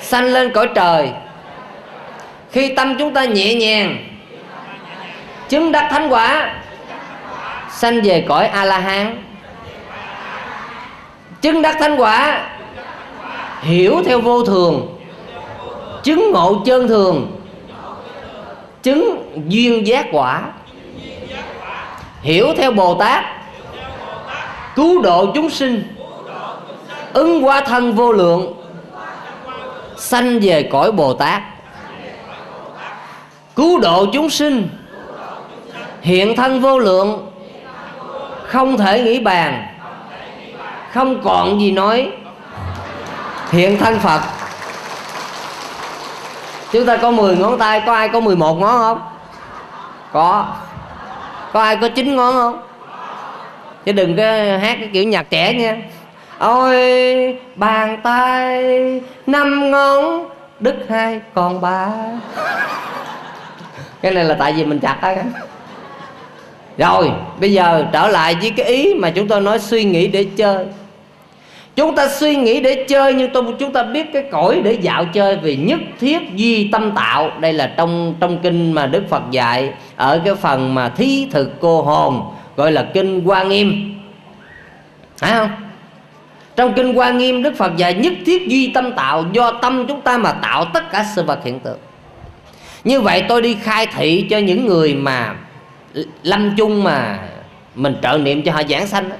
[0.00, 1.10] sanh lên cõi trời.
[2.52, 3.96] Khi tâm chúng ta nhẹ nhàng,
[5.48, 6.54] chứng đắc thánh quả,
[7.70, 9.22] sanh về cõi a la hán
[11.42, 12.40] chứng đắc thánh quả,
[13.60, 14.95] hiểu theo vô thường
[16.06, 17.40] chứng ngộ chân thường,
[18.82, 20.42] chứng duyên giác quả.
[22.22, 23.24] Hiểu theo bồ tát,
[24.74, 25.82] cứu độ chúng sinh,
[27.12, 28.54] ứng hóa thân vô lượng,
[29.96, 31.42] sanh về cõi bồ tát.
[33.56, 34.68] Cứu độ chúng sinh,
[36.00, 37.30] hiện thân vô lượng,
[38.46, 39.66] không thể nghĩ bàn,
[40.92, 42.10] không còn gì nói.
[43.50, 44.20] Hiện thân phật
[46.76, 49.00] chúng ta có 10 ngón tay, có ai có 11 ngón không?
[50.12, 50.46] Có.
[51.52, 52.62] Có ai có 9 ngón không?
[53.84, 54.22] Chứ đừng có
[54.60, 55.76] hát cái kiểu nhạc trẻ nha.
[56.38, 60.28] Ôi, bàn tay, năm ngón,
[60.60, 61.88] đứt hai còn ba.
[64.02, 65.14] Cái này là tại vì mình chặt á.
[66.78, 67.10] Rồi,
[67.40, 70.66] bây giờ trở lại với cái ý mà chúng tôi nói suy nghĩ để chơi
[71.76, 75.04] chúng ta suy nghĩ để chơi, nhưng tôi chúng ta biết cái cõi để dạo
[75.04, 77.30] chơi vì nhất thiết duy tâm tạo.
[77.40, 81.60] Đây là trong trong kinh mà đức phật dạy, ở cái phần mà thí thực
[81.60, 82.22] cô hồn,
[82.56, 83.94] gọi là kinh hoa nghiêm.
[85.18, 85.50] Phải không?
[86.56, 90.00] Trong kinh hoa nghiêm, đức phật dạy nhất thiết duy tâm tạo, do tâm chúng
[90.00, 91.78] ta mà tạo tất cả sự vật hiện tượng.
[92.84, 95.34] Như vậy tôi đi khai thị cho những người mà
[96.22, 97.18] lâm chung mà
[97.74, 99.16] mình trợ niệm cho họ giảng sanh đó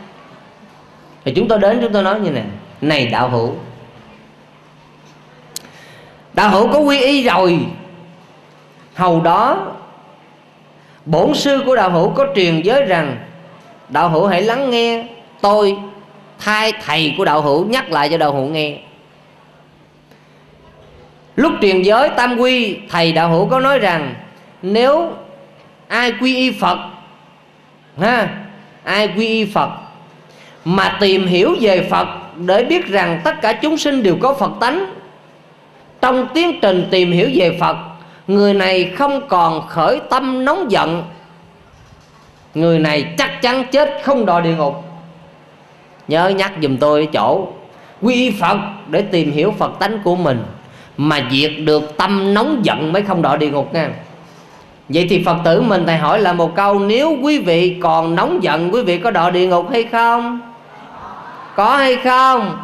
[1.27, 2.45] thì chúng tôi đến, chúng tôi nói như này.
[2.81, 3.55] Này đạo hữu
[6.35, 7.59] đạo hữu có quy y rồi.
[8.95, 9.73] Hầu đó,
[11.05, 13.17] bổn sư của đạo hữu có truyền giới rằng,
[13.89, 15.07] đạo hữu hãy lắng nghe
[15.41, 15.77] tôi,
[16.39, 18.79] thay thầy của đạo hữu nhắc lại cho đạo hữu nghe.
[21.37, 24.15] Lúc truyền giới tam quy, thầy đạo hữu có nói rằng,
[24.63, 25.13] nếu
[25.89, 26.79] ai quy y phật,
[27.99, 28.29] ha,
[28.85, 29.71] ai quy y phật
[30.69, 34.51] mà tìm hiểu về phật để biết rằng tất cả chúng sinh đều có phật
[34.61, 34.95] tánh.
[36.01, 37.77] Trong tiến trình tìm hiểu về phật,
[38.27, 41.03] người này không còn khởi tâm nóng giận.
[42.55, 44.85] Người này chắc chắn chết không đòi địa ngục.
[46.09, 47.49] Nhớ nhắc dùm tôi chỗ,
[48.03, 48.59] quy phật
[48.89, 50.45] để tìm hiểu phật tánh của mình,
[50.97, 53.91] mà diệt được tâm nóng giận mới không đọa địa ngục nha.
[54.89, 58.43] Vậy thì phật tử mình thầy hỏi là một câu, nếu quý vị còn nóng
[58.43, 60.46] giận, quý vị có đọa địa ngục hay không?
[61.57, 62.63] Có hay không?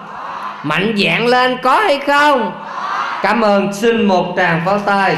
[0.62, 2.52] Mạnh dạng lên có hay không?
[3.22, 5.16] Cảm ơn, xin một tràng pháo tay.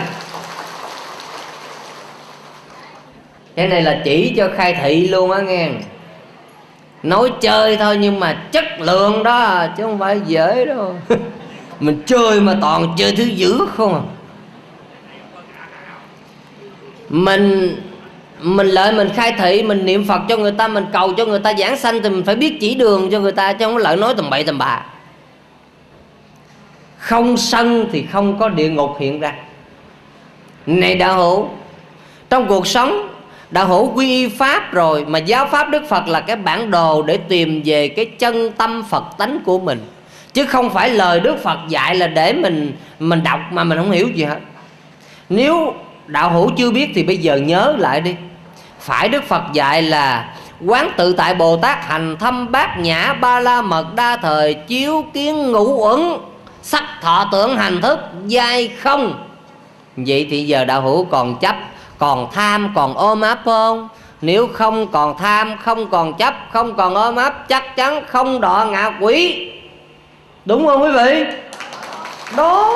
[3.56, 5.70] Cái này là chỉ cho khai thị luôn á nghe.
[7.02, 10.96] Nói chơi thôi nhưng mà chất lượng đó, chứ không phải dễ đâu.
[11.80, 14.02] Mình chơi mà toàn chơi thứ dữ không à.
[17.08, 17.76] Mình
[18.40, 21.38] mình lợi mình khai thị, mình niệm phật cho người ta, mình cầu cho người
[21.38, 23.80] ta giảng sanh thì mình phải biết chỉ đường cho người ta, chứ không có
[23.80, 24.82] lợi nói tầm bậy tầm bạ.
[26.98, 29.34] Không sân thì không có địa ngục hiện ra.
[30.66, 31.48] Này đạo hữu,
[32.30, 33.08] trong cuộc sống,
[33.50, 37.02] đạo hữu quy y pháp rồi mà giáo pháp đức phật là cái bản đồ
[37.02, 39.80] để tìm về cái chân tâm phật tánh của mình.
[40.32, 43.90] Chứ không phải lời đức phật dạy là để mình mình đọc mà mình không
[43.90, 44.38] hiểu gì hết.
[45.28, 45.74] Nếu
[46.06, 48.14] đạo hữu chưa biết thì bây giờ nhớ lại đi.
[48.80, 50.34] Phải đức phật dạy là
[50.66, 55.04] quán tự tại bồ tát hành thâm bát nhã ba la mật đa thời chiếu
[55.12, 56.00] kiến ngũ uẩn,
[56.62, 59.24] sắc thọ tưởng hành thức dai không.
[59.96, 61.56] Vậy thì giờ đạo hữu còn chấp,
[61.98, 63.88] còn tham, còn ôm áp không?
[64.20, 68.64] Nếu không còn tham, không còn chấp, không còn ôm áp, chắc chắn không đọa
[68.64, 69.50] ngạ quỷ.
[70.44, 71.24] Đúng không quý vị?
[72.36, 72.72] Đó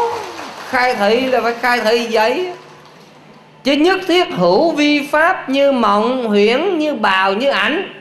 [0.68, 2.52] khai thị là phải khai thị vậy
[3.68, 7.92] chứ nhất thiết hữu vi pháp như mộng huyễn như bào như ảnh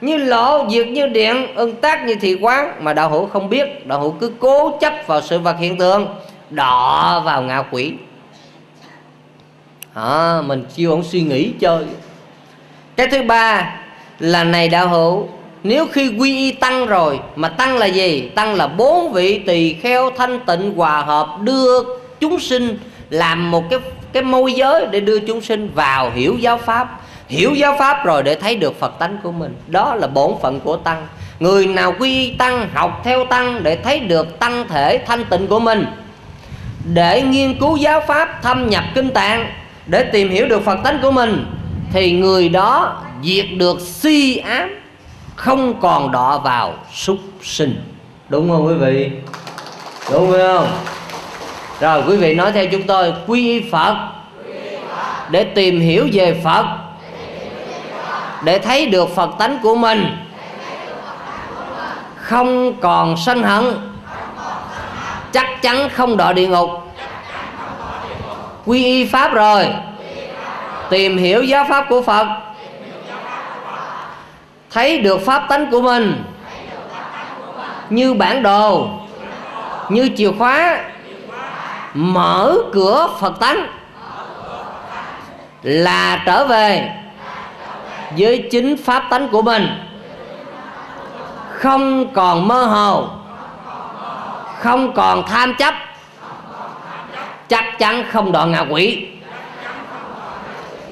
[0.00, 2.72] như lộ diệt như điện ưng tác như thị quán.
[2.80, 6.06] Mà đạo hữu không biết đạo hữu cứ cố chấp vào sự vật hiện tượng
[6.50, 7.92] đọ vào ngạ quỷ.
[9.94, 11.84] À, mình chưa ông suy nghĩ chơi.
[12.96, 13.74] Cái thứ ba
[14.18, 15.28] là này đạo hữu
[15.62, 18.20] nếu khi quy y tăng rồi mà tăng là gì?
[18.34, 21.82] Tăng là bốn vị tỳ kheo thanh tịnh hòa hợp đưa
[22.20, 22.78] chúng sinh
[23.10, 23.78] làm một cái
[24.12, 28.22] cái môi giới để đưa chúng sinh vào hiểu giáo pháp, hiểu giáo pháp rồi
[28.22, 29.54] để thấy được phật tánh của mình.
[29.66, 31.06] Đó là bổn phận của tăng.
[31.40, 35.60] Người nào quy tăng, học theo tăng để thấy được tăng thể thanh tịnh của
[35.60, 35.86] mình,
[36.92, 39.46] để nghiên cứu giáo pháp, thâm nhập kinh tạng,
[39.86, 41.46] để tìm hiểu được phật tánh của mình,
[41.92, 44.80] thì người đó diệt được si ám,
[45.36, 47.84] không còn đọa vào súc sinh.
[48.28, 49.10] Đúng không quý vị?
[50.12, 50.68] Đúng không?
[51.82, 53.96] Rồi, quý vị nói theo chúng tôi, quy y phật.
[55.30, 56.64] Để tìm hiểu về phật.
[58.44, 60.16] Để thấy được phật tánh của mình.
[62.16, 63.64] Không còn sân hận.
[65.32, 66.70] Chắc chắn không đọa địa ngục.
[68.66, 69.66] Quy y pháp rồi.
[70.90, 72.26] Tìm hiểu giáo pháp của phật.
[74.70, 76.24] Thấy được pháp tánh của mình.
[77.90, 78.88] Như bản đồ.
[79.88, 80.91] Như chìa khóa
[81.94, 83.66] mở cửa phật tánh.
[85.62, 86.90] Là trở về
[88.18, 89.68] với chính pháp tánh của mình.
[91.50, 93.08] Không còn mơ hồ.
[94.58, 95.74] Không còn tham chấp.
[97.48, 99.08] Chắc chắn không đoạn ngạ quỷ.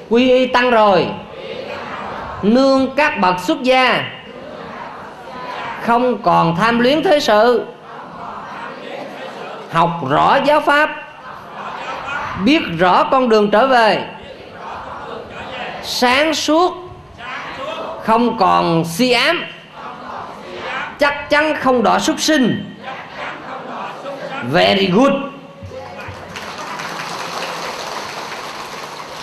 [0.09, 1.07] Quy y tăng rồi.
[2.41, 4.03] Nương các bậc xuất gia.
[5.85, 7.65] Không còn tham luyến thế sự
[9.71, 10.89] học rõ giáo pháp.
[12.43, 14.05] Biết rõ con đường trở về.
[15.83, 16.73] Sáng suốt.
[18.03, 19.43] Không còn si ám.
[20.99, 22.75] Chắc chắn không đọa súc sinh.
[24.51, 25.13] Very good.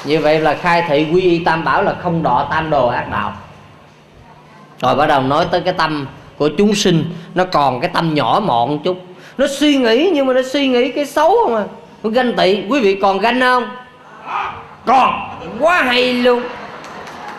[0.05, 3.09] Như vậy là khai thị quy y tam bảo là không đọa tam đồ ác
[3.11, 3.33] đạo.
[4.81, 7.15] Rồi bắt đầu nói tới cái tâm của chúng sinh.
[7.35, 9.08] Nó còn cái tâm nhỏ mọn chút
[9.39, 11.65] nó suy nghĩ nhưng mà nó suy nghĩ cái xấu không à?
[12.03, 13.69] Nó ganh tị quý vị còn ganh không?
[14.87, 15.15] Còn.
[15.61, 16.43] Quá hay luôn.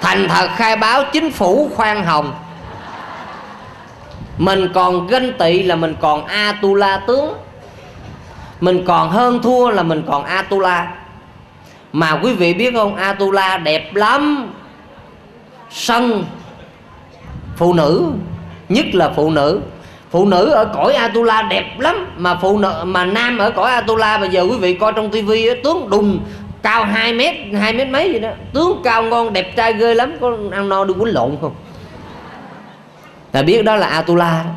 [0.01, 2.33] Thành thật khai báo chính phủ khoan hồng.
[4.37, 7.33] Mình còn ganh tị là mình còn a tu la tướng.
[8.59, 10.91] Mình còn hơn thua là mình còn atula.
[11.93, 14.53] Mà quý vị biết không atula đẹp lắm.
[15.69, 16.25] Sân.
[17.57, 18.11] Phụ nữ.
[18.69, 19.61] Nhất là phụ nữ
[20.09, 24.17] phụ nữ ở cõi atula đẹp lắm, mà phụ nữ, mà nam ở cõi atula
[24.17, 26.19] bây giờ quý vị coi trong tivi tướng đùng,
[26.63, 28.29] cao 2 mét 2 mét mấy gì đó.
[28.53, 31.55] Tướng cao ngon, đẹp trai ghê lắm, có ăn no đi quýnh lộn không?
[33.33, 34.51] Là biết đó là atula đó.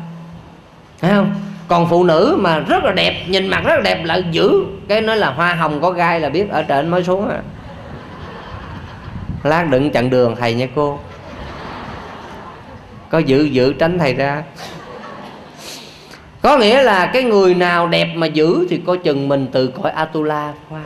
[1.01, 1.35] Thấy không?
[1.67, 5.01] Còn phụ nữ mà rất là đẹp, nhìn mặt rất là đẹp lại giữ, cái
[5.01, 7.39] nói là hoa hồng có gai là biết, ở trên mới xuống à
[9.43, 10.99] lát đừng chặn đường, thầy nha cô.
[13.09, 14.43] Có giữ giữ tránh thầy ra
[16.43, 19.91] có nghĩa là cái người nào đẹp mà giữ thì coi chừng mình từ cõi
[19.91, 20.81] atula qua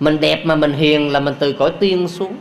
[0.00, 2.36] mình đẹp mà mình hiền là mình từ cõi tiên xuống.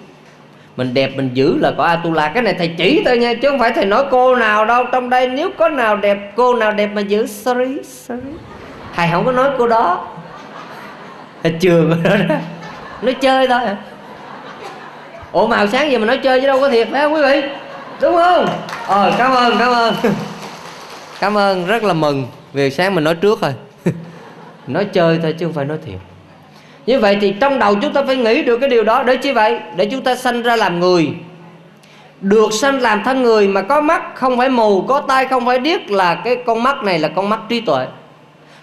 [0.77, 2.29] Mình đẹp mình giữ là có atula.
[2.29, 4.83] Cái này thầy chỉ thôi nha chứ không phải thầy nói cô nào đâu.
[4.91, 8.31] Trong đây nếu có nào đẹp cô nào đẹp mà giữ sorry sorry.
[8.95, 10.07] Thầy không có nói cô đó.
[11.43, 12.35] Thầy trường đó, đó.
[13.01, 13.61] Nói chơi thôi.
[15.31, 17.41] Ủa màu sáng giờ mà nói chơi chứ đâu có thiệt phải không quý vị?
[18.01, 18.47] Đúng không?
[18.87, 19.93] Ờ cảm ơn cảm ơn
[21.19, 22.27] cảm ơn, rất là mừng.
[22.53, 23.53] Vì sáng mình nói trước rồi
[24.67, 25.99] nói chơi thôi chứ không phải nói thiệt.
[26.85, 29.03] Như vậy thì trong đầu chúng ta phải nghĩ được cái điều đó.
[29.03, 29.59] Để chi vậy?
[29.75, 31.09] Để chúng ta sanh ra làm người.
[32.21, 35.59] Được sanh làm thân người mà có mắt không phải mù, có tai không phải
[35.59, 37.85] điếc là cái con mắt này là con mắt trí tuệ.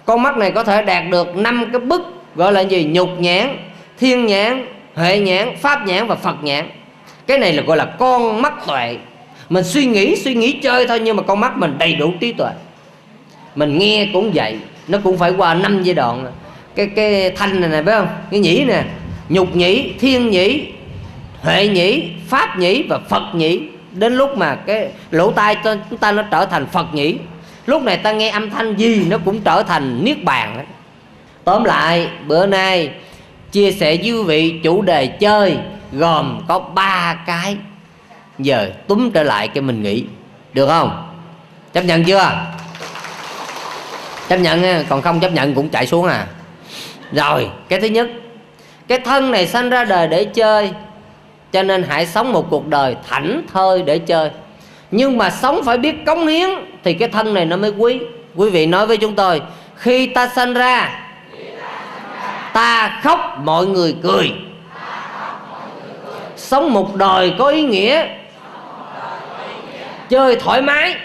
[0.04, 2.02] Con mắt này có thể đạt được năm cái bức
[2.34, 2.84] gọi là gì?
[2.92, 3.56] Nhục nhãn,
[3.98, 6.68] thiên nhãn, hệ nhãn, pháp nhãn và phật nhãn.
[7.26, 8.96] Cái này là gọi là con mắt tuệ
[9.48, 12.32] mình suy nghĩ suy nghĩ chơi thôi, nhưng mà con mắt mình đầy đủ trí
[12.32, 12.50] tuệ.
[13.54, 14.56] Mình nghe cũng vậy,
[14.88, 16.26] nó cũng phải qua năm giai đoạn.
[16.74, 18.08] Cái cái thanh này nè, phải không?
[18.30, 18.84] Cái nhĩ nè.
[19.28, 20.66] Nhục nhĩ, thiên nhĩ,
[21.40, 23.60] huệ nhĩ, pháp nhĩ và phật nhĩ.
[23.92, 25.56] Đến lúc mà cái lỗ tai
[25.90, 27.16] chúng ta nó trở thành phật nhĩ.
[27.66, 30.64] Lúc này ta nghe âm thanh gì nó cũng trở thành niết bàn ấy.
[31.44, 32.90] tóm lại, bữa nay
[33.52, 35.56] chia sẻ với quý vị chủ đề chơi
[35.92, 37.56] gồm có ba cái
[38.38, 40.04] giờ túm trở lại cái mình nghĩ
[40.52, 41.10] được không?
[41.72, 42.30] Chấp nhận chưa?
[44.28, 46.26] Chấp nhận còn không chấp nhận cũng chạy xuống à.
[47.12, 48.08] Rồi, cái thứ nhất.
[48.88, 50.70] Cái thân này sanh ra đời để chơi,
[51.52, 54.30] cho nên hãy sống một cuộc đời thảnh thơi để chơi.
[54.90, 56.48] Nhưng mà sống phải biết cống hiến
[56.84, 58.00] thì cái thân này nó mới quý.
[58.34, 59.42] Quý vị nói với chúng tôi,
[59.76, 61.00] khi ta sanh ra,
[62.52, 64.32] ta khóc, mọi người cười.
[66.36, 68.06] Sống một đời có ý nghĩa
[70.08, 70.96] chơi thoải mái.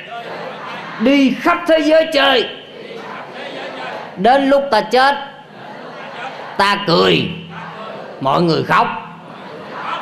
[1.00, 2.50] Đi khắp thế giới chơi.
[4.18, 5.16] Đến lúc ta chết,
[6.58, 7.30] ta cười.
[8.22, 8.88] Mọi người khóc.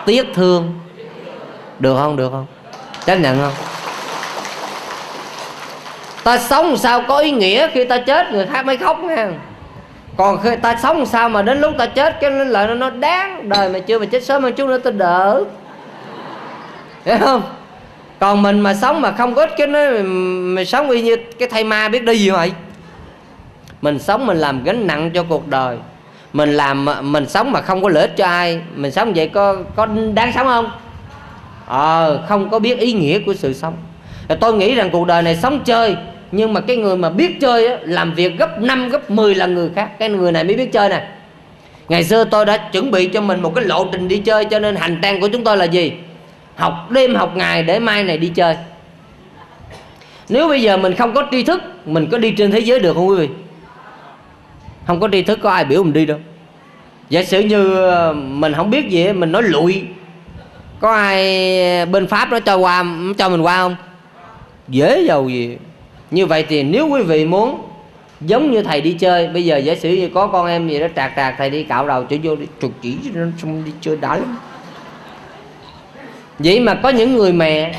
[0.05, 0.79] Tiếc thương.
[1.79, 2.45] Được không được không?
[3.05, 3.53] Chấp nhận không?
[6.23, 8.31] Ta sống sao có ý nghĩa khi ta chết?
[8.31, 9.29] Người khác mới khóc nha
[10.17, 13.49] còn khi ta sống sao mà đến lúc ta chết, cái lời nó nó đáng
[13.49, 15.43] đời mà chưa mà chết sớm hơn chút nữa ta đỡ.
[17.05, 17.41] Hiểu không?
[18.19, 19.79] Còn mình mà sống mà không có ích cái nó
[20.55, 22.51] mình sống y như cái thầy ma biết đi gì vậy
[23.81, 25.77] mình sống mình làm gánh nặng cho cuộc đời.
[26.33, 28.61] Mình làm mình sống mà không có lợi ích cho ai.
[28.75, 30.71] Mình sống vậy có có đáng sống không?
[31.65, 33.73] Ờ à, không có biết ý nghĩa của sự sống.
[34.39, 35.95] Tôi nghĩ rằng cuộc đời này sống chơi
[36.31, 39.55] nhưng mà cái người mà biết chơi á, làm việc gấp 5 gấp 10 lần
[39.55, 39.99] người khác.
[39.99, 41.07] Cái người này mới biết chơi nè.
[41.89, 44.59] Ngày xưa tôi đã chuẩn bị cho mình một cái lộ trình đi chơi cho
[44.59, 45.93] nên hành trang của chúng tôi là gì?
[46.57, 48.55] Học đêm, học ngày để mai này đi chơi.
[50.29, 52.93] Nếu bây giờ mình không có tri thức, mình có đi trên thế giới được
[52.93, 53.29] không quý vị?
[54.87, 56.17] Không có tri thức, có ai biểu mình đi đâu.
[57.09, 59.83] Giả sử như ờ, mình không biết gì mình nói lụi.
[60.79, 62.85] Có ai bên pháp nó cho qua,
[63.17, 63.75] cho mình qua không?
[64.67, 65.57] Dễ giàu gì.
[66.11, 67.61] Như vậy thì nếu quý vị muốn,
[68.21, 70.87] giống như thầy đi chơi, bây giờ giả sử như có con em gì đó
[70.95, 73.97] trạc trạc, thầy đi cạo đầu cho vô đi trục chỉ nó xong đi chơi
[73.97, 74.37] đã lắm
[76.39, 77.75] vậy mà có những người mẹ,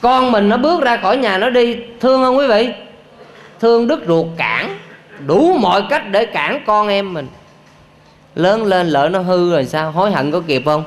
[0.00, 2.68] con mình nó bước ra khỏi nhà nó đi, thương không quý vị?
[3.60, 4.78] Thương đứt ruột cản,
[5.26, 7.28] đủ mọi cách để cản con em mình.
[8.34, 9.90] Lớn lên lỡ nó hư rồi sao?
[9.90, 10.84] Hối hận có kịp không?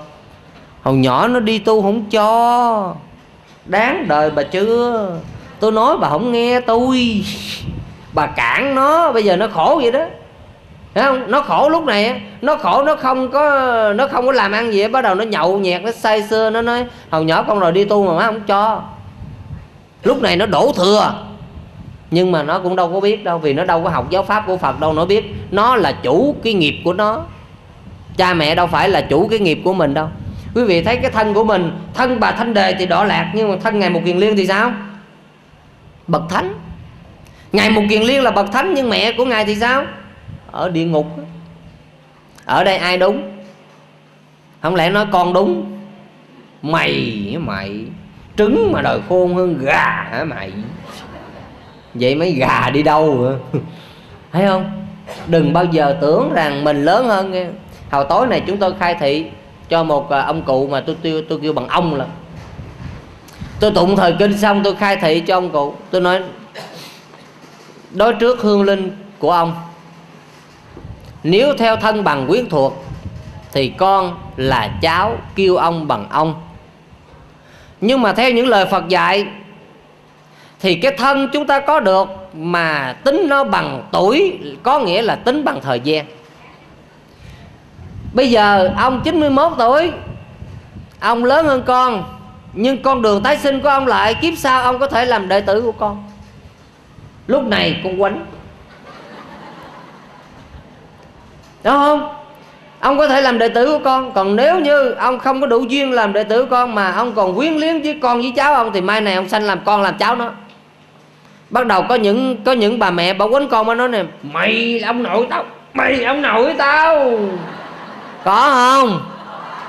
[0.81, 2.95] Hồi nhỏ nó đi tu không cho.
[3.65, 5.11] Đáng đời bà chưa?
[5.59, 7.23] Tôi nói bà không nghe tôi.
[8.13, 10.05] Bà cản nó, bây giờ nó khổ vậy đó
[10.93, 11.31] đấy không?
[11.31, 14.87] Nó khổ lúc này Nó khổ, nó không có, Nó không có làm ăn gì
[14.87, 17.85] Bắt đầu nó nhậu nhẹt, Nó say sưa, Nó nói, Hồi nhỏ con rồi đi
[17.85, 18.81] tu mà má không cho.
[20.03, 21.13] Lúc này nó đổ thừa.
[22.11, 24.43] Nhưng mà nó cũng đâu có biết đâu, Vì nó đâu có học giáo pháp
[24.47, 25.35] của Phật, đâu Nó biết.
[25.51, 27.21] Nó là chủ cái nghiệp của nó.
[28.17, 30.07] Cha mẹ đâu phải là chủ cái nghiệp của mình đâu.
[30.55, 33.51] Quý vị thấy cái thân của mình, Thân bà thanh đề thì đỏ lạc Nhưng
[33.51, 34.71] mà thân ngày một kiền liên thì sao?
[36.07, 36.53] Bậc thánh.
[37.51, 39.83] Ngài mục kiền liên là bậc thánh, nhưng mẹ của ngài thì sao?
[40.53, 41.07] Ở địa ngục
[42.45, 43.31] ở đây ai đúng?
[44.61, 45.79] Không lẽ nói con đúng?
[46.61, 47.85] Mày mày?
[48.37, 50.51] Trứng mà đòi khôn hơn gà hả mày?
[51.93, 53.59] Vậy mấy gà đi đâu hả?
[54.31, 54.85] Thấy không?
[55.27, 57.45] Đừng bao giờ tưởng rằng mình lớn hơn nghe.
[57.91, 59.25] Hồi tối này chúng tôi khai thị
[59.69, 62.05] cho một à, ông cụ mà tôi tôi tôi kêu bằng ông là.
[63.59, 65.73] Tôi tụng thời kinh xong tôi khai thị cho ông cụ.
[65.91, 66.21] Tôi nói,
[67.91, 69.55] đối trước hương linh của ông
[71.23, 72.85] nếu theo thân bằng quyến thuộc,
[73.51, 76.41] thì con là cháu kêu ông bằng ông.
[77.81, 79.27] Nhưng mà theo những lời phật dạy,
[80.59, 85.15] thì cái thân chúng ta có được mà tính nó bằng tuổi, có nghĩa là
[85.15, 86.05] tính bằng thời gian.
[88.13, 89.91] Bây giờ ông 91 tuổi,
[90.99, 92.03] ông lớn hơn con,
[92.53, 95.41] nhưng con đường tái sinh của ông lại, kiếp sau ông có thể làm đệ
[95.41, 96.03] tử của con.
[97.27, 98.25] Lúc này con quánh.
[101.63, 102.09] Đúng không?
[102.79, 105.63] Ông có thể làm đệ tử của con, còn nếu như ông không có đủ
[105.69, 108.53] duyên làm đệ tử của con mà ông còn quyến liếng với con với cháu
[108.53, 110.31] ông thì mai này ông sanh làm con làm cháu nó.
[111.49, 114.79] Bắt đầu có những có những bà mẹ bảo quánh con mà nói nè, mày
[114.79, 117.19] là ông nội tao, mày ông nội tao.
[118.23, 119.01] Có không?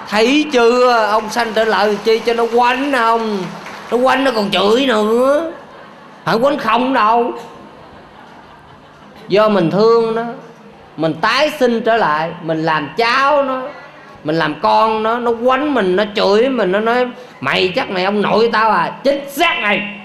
[0.08, 1.06] Thấy chưa?
[1.10, 3.38] Ông sanh trở lại chi cho nó quánh không
[3.90, 5.52] nó quánh nó còn chửi nữa.
[6.24, 7.32] Phải quánh không đâu.
[9.28, 10.22] Do mình thương nó
[10.96, 13.62] mình tái sinh trở lại, mình làm cháu nó,
[14.24, 17.06] mình làm con nó nó quánh mình, nó chửi mình, nó nói,
[17.40, 20.00] mày chắc mày ông nội tao à chính xác này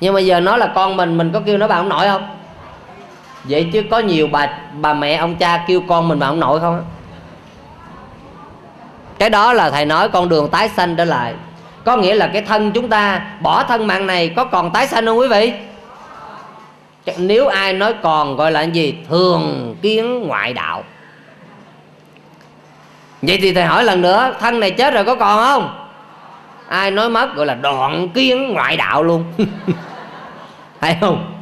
[0.00, 2.28] nhưng mà giờ nó là con mình mình có kêu nó bà ông nội không?
[3.44, 6.60] Vậy chứ có nhiều bà bà mẹ ông cha kêu con mình bà ông nội
[6.60, 6.82] không á?
[9.18, 11.34] Cái đó là thầy nói con đường tái sanh trở lại.
[11.84, 15.06] Có nghĩa là cái thân chúng ta, bỏ thân mạng này có còn tái sanh
[15.06, 15.52] không quý vị?
[17.18, 20.84] Nếu ai nói còn gọi là gì, thường kiến ngoại đạo.
[23.22, 25.88] Vậy thì thầy hỏi lần nữa, thân này chết rồi có còn không?
[26.68, 29.24] Ai nói mất gọi là đoạn kiến ngoại đạo luôn.
[30.80, 31.34] Hay không?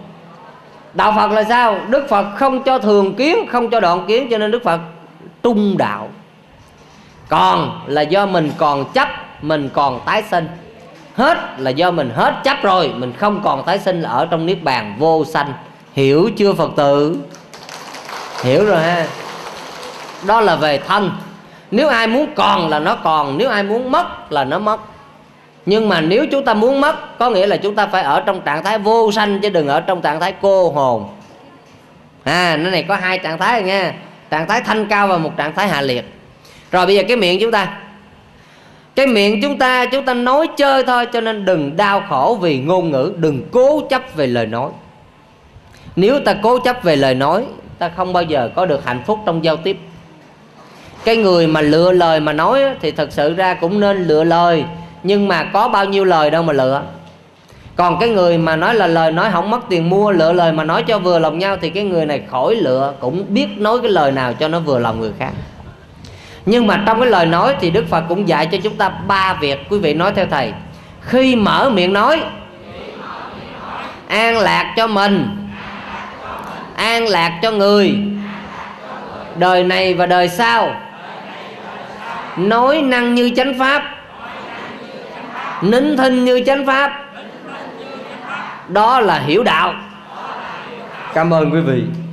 [0.95, 1.79] Đạo phật là sao?
[1.89, 4.81] Đức phật không cho thường kiến, không cho đoạn kiến, cho nên đức phật
[5.43, 6.09] trung đạo.
[7.29, 9.09] Còn là do mình còn chấp,
[9.43, 10.49] mình còn tái sinh
[11.17, 12.93] hết là do mình hết chấp rồi.
[12.97, 15.53] Mình không còn tái sinh là ở trong niết bàn vô sanh.
[15.93, 17.17] Hiểu chưa, phật tử?
[18.43, 19.07] Hiểu rồi ha.
[20.27, 21.11] Đó là về thân.
[21.71, 24.81] Nếu ai muốn còn là nó còn, nếu ai muốn mất là nó mất.
[25.67, 28.41] Nhưng mà nếu chúng ta muốn mất, có nghĩa là chúng ta phải ở trong
[28.41, 31.09] trạng thái vô sanh, chứ đừng ở trong trạng thái cô hồn.
[32.25, 33.93] À nó này có hai trạng thái rồi nha.
[34.31, 36.05] Trạng thái thanh cao và một trạng thái hạ liệt.
[36.73, 37.69] Rồi bây giờ cái miệng chúng ta
[38.97, 42.59] cái miệng chúng ta chúng ta nói chơi thôi, cho nên đừng đau khổ vì
[42.59, 43.13] ngôn ngữ.
[43.17, 44.71] Đừng cố chấp về lời nói.
[45.97, 47.45] Nếu ta cố chấp về lời nói,
[47.79, 49.79] ta không bao giờ có được hạnh phúc trong giao tiếp.
[51.05, 54.65] Cái người mà lựa lời mà nói thì thật sự ra cũng nên lựa lời.
[55.03, 56.83] Nhưng mà có bao nhiêu lời đâu mà lựa.
[57.77, 60.65] Còn cái người mà nói là lời nói không mất tiền mua, lựa lời mà
[60.65, 63.91] nói cho vừa lòng nhau, thì cái người này khỏi lựa, cũng biết nói cái
[63.91, 65.31] lời nào cho nó vừa lòng người khác
[66.47, 69.35] nhưng mà trong cái lời nói thì đức phật cũng dạy cho chúng ta ba
[69.41, 70.53] việc quý vị nói theo thầy.
[71.01, 72.21] Khi mở miệng nói,
[74.09, 75.49] an lạc cho mình,
[76.77, 77.95] an lạc cho người,
[79.37, 80.77] đời này và đời sau,
[82.37, 83.83] nói năng như chánh pháp,
[85.63, 87.03] nín thinh như chánh pháp.
[88.69, 89.75] Đó là hiểu đạo.
[91.15, 92.06] Cảm ơn quý vị.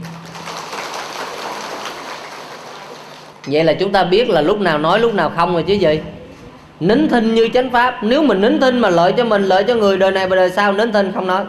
[3.45, 5.99] Vậy là chúng ta biết là lúc nào nói, lúc nào không rồi chứ gì?
[6.79, 8.03] Nín thinh như chánh pháp.
[8.03, 10.49] Nếu mình nín thinh mà lợi cho mình, lợi cho người đời này và đời
[10.49, 11.43] sau, nín thinh không nói.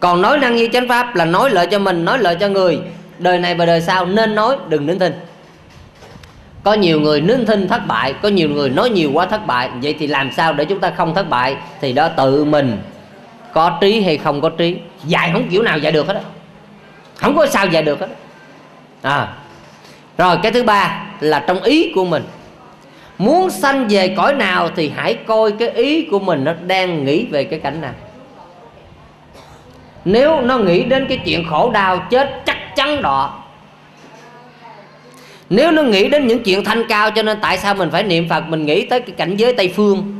[0.00, 2.78] Còn nói năng như chánh pháp là nói lợi cho mình, nói lợi cho người
[3.18, 5.12] đời này và đời sau, nên nói, đừng nín thinh.
[6.64, 9.70] Có nhiều người nín thinh thất bại, có nhiều người nói nhiều quá thất bại.
[9.82, 11.56] Vậy thì làm sao để chúng ta không thất bại?
[11.80, 12.78] Thì đó, tự mình
[13.52, 14.76] có trí hay không có trí.
[15.04, 16.22] Dạy không kiểu nào dạy được hết á.
[17.14, 18.08] Không có sao dạy được hết
[19.02, 19.28] à
[20.18, 22.22] rồi, cái thứ ba là trong ý của mình.
[23.18, 27.26] Muốn sanh về cõi nào thì hãy coi cái ý của mình nó đang nghĩ
[27.30, 27.94] về cái cảnh nào.
[30.04, 33.38] Nếu nó nghĩ đến cái chuyện khổ đau chết, chắc chắn đọ
[35.50, 38.28] nếu nó nghĩ đến những chuyện thanh cao cho nên tại sao mình phải niệm
[38.28, 40.14] phật, mình nghĩ tới cái cảnh giới tây phương.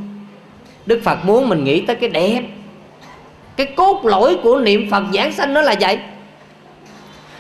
[0.87, 2.43] Đức phật muốn mình nghĩ tới cái đẹp.
[3.57, 5.99] Cái cốt lõi của niệm phật giảng sanh nó là vậy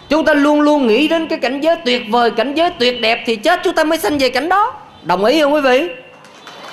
[0.09, 3.23] chúng ta luôn luôn nghĩ đến cái cảnh giới tuyệt vời, cảnh giới tuyệt đẹp
[3.27, 4.75] thì chết, chúng ta mới sanh về cảnh đó.
[5.03, 5.89] Đồng ý không quý vị?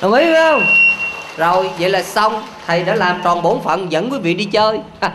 [0.02, 0.64] Đồng ý không?
[1.38, 2.44] Rồi, vậy là xong.
[2.68, 4.80] Thầy đã làm tròn bổn phận, dẫn quý vị đi chơi.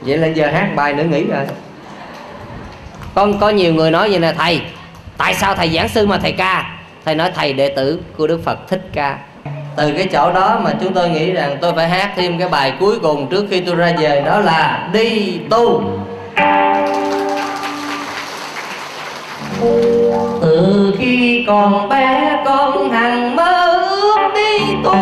[0.00, 1.44] Vậy là giờ hát bài nữa nghỉ rồi.
[3.14, 4.60] Con có nhiều người nói vậy nè, thầy,
[5.16, 6.78] tại sao thầy giảng sư mà thầy ca?
[7.04, 9.18] Thầy nói, thầy đệ tử của đức phật thích ca
[9.76, 12.72] từ cái chỗ đó mà chúng tôi nghĩ rằng tôi phải hát thêm cái bài
[12.80, 15.82] cuối cùng trước khi tôi ra về, đó là đi tu.
[20.42, 24.96] Từ khi còn bé, con hằng mơ ước đi tu.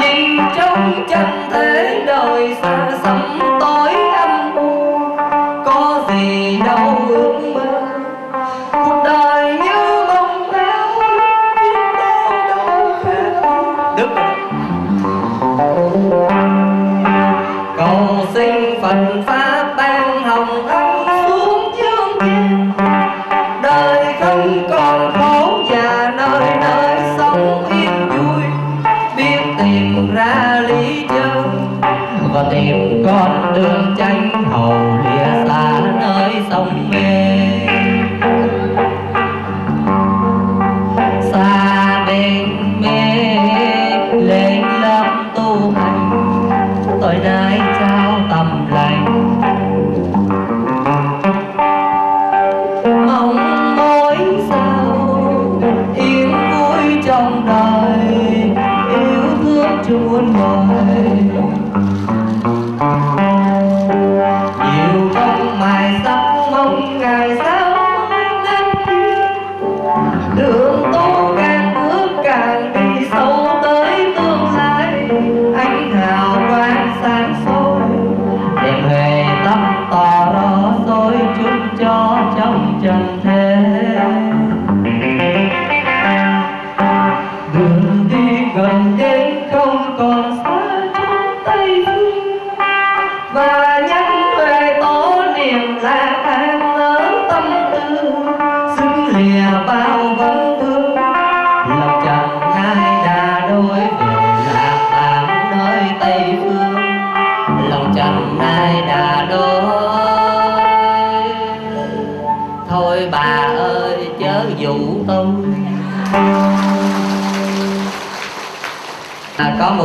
[0.00, 4.03] Nhìn trong chân thế đời xa xăm tối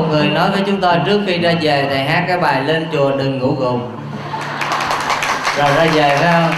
[0.10, 3.12] người nói với chúng tôi trước khi ra về thầy hát cái bài lên chùa
[3.12, 3.80] đừng ngủ gục.
[5.58, 6.54] Rồi ra về, phải không?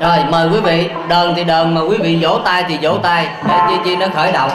[0.00, 3.26] Rồi, mời quý vị, đờn thì đờn, mà quý vị vỗ tay thì vỗ tay.
[3.48, 4.50] Để chi chi nó khởi động.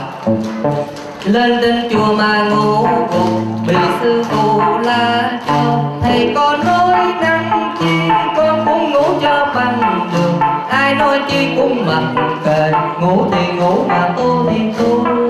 [1.23, 5.79] Lên trên chùa mà ngủ gục, bị sư phụ la cho.
[6.03, 11.85] Thầy con nói năng chi con cũng ngủ cho bằng được, ai nói chi cũng
[11.85, 15.22] mặc kệ ngủ thì ngủ mà tu thì tu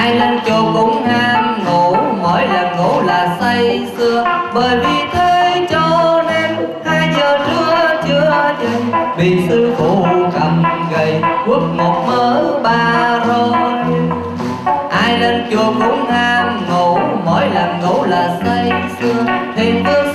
[0.00, 4.24] ai lên chùa cũng ham ngủ, mỗi lần ngủ là say sưa.
[4.54, 11.22] Bởi vì thế cho nên hai giờ trưa chưa dậy, bị sư phụ cầm gậy
[11.46, 13.52] quất một mớ ba rồi
[14.90, 19.24] ai lên chùa cũng ham ngủ, mỗi lần ngủ là say sưa.
[19.56, 20.09] Thì vương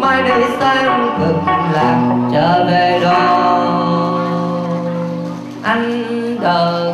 [0.00, 1.36] mai đây sang cực
[1.72, 1.98] lạc
[2.32, 3.40] trở về đó
[5.64, 6.04] anh
[6.40, 6.92] đời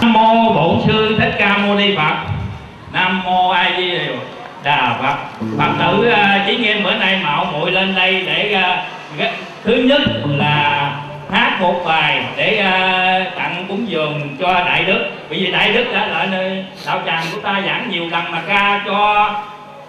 [0.00, 2.16] Nam mô Bổn sư Thích Ca Mâu Ni Phật.
[2.92, 3.98] Nam mô A Di
[4.64, 5.16] Đà Phật.
[5.58, 8.84] Phật tử à, chỉ nghe bữa nay mạo muội lên đây để à,
[9.64, 10.90] thứ nhất là
[11.32, 15.10] hát một bài để uh, tặng cúng dường cho đại đức.
[15.30, 18.42] Bởi vì đại đức đã lại nơi đạo tràng của ta giảng nhiều lần mà
[18.48, 19.30] ca cho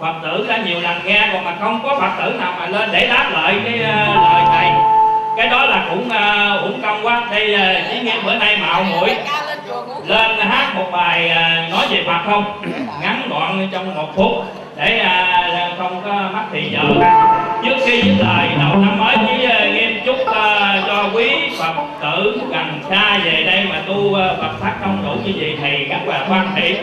[0.04, 2.88] Phật tử đã nhiều lần nghe còn mà không có Phật tử nào mà lên
[2.92, 4.70] để đáp lại cái à, lời thầy
[5.36, 7.22] cái đó là cũng uh, uổng công quá.
[7.30, 9.10] Đây uh, chỉ nghe bữa nay mạo muội
[10.06, 12.62] lên hát một bài à, nói về Phật không?
[13.02, 14.32] Ngắn gọn trong một phút
[14.76, 16.82] để à, không có mất thì giờ.
[17.64, 21.74] Trước khi dứt lời đầu năm mới với à, nghiêm chúc à, cho quý Phật
[22.02, 25.84] tử gần xa về đây mà tu à, Phật pháp không đủ như vậy thì
[25.84, 26.74] rất là quan hệ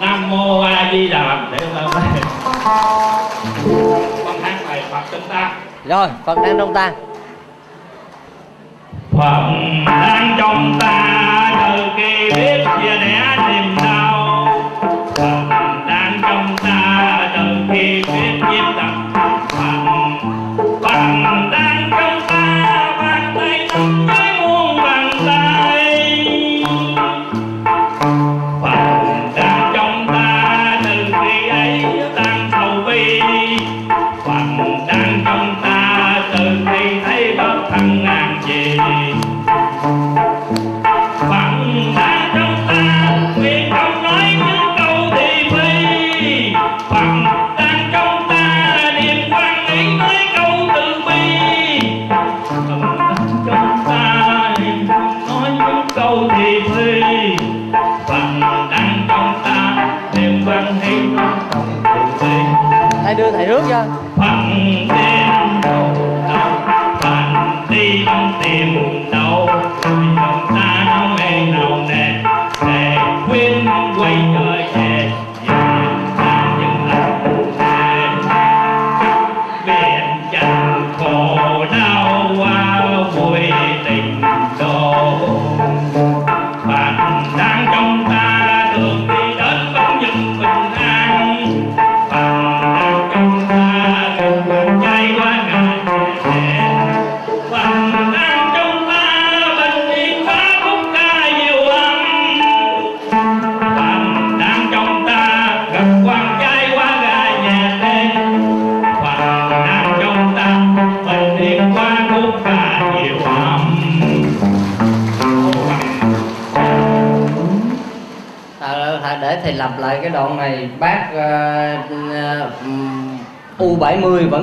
[0.00, 1.56] Nam mô A Di Đà Phật.
[1.58, 1.66] Để
[4.24, 5.52] con hát bài Phật chúng ta.
[5.84, 6.92] Rồi phật đang trong ta.
[9.12, 9.42] Phật
[9.86, 12.59] đang trong ta từ khi biết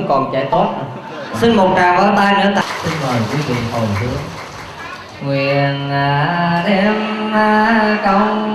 [0.10, 0.68] còn chạy tốt.
[1.34, 2.62] Xin một tràng vỗ tay nữa ta.
[2.84, 4.10] Xin mời quý vị ngồi xuống.
[5.22, 6.96] Nguyện à, đem
[7.34, 8.47] à, công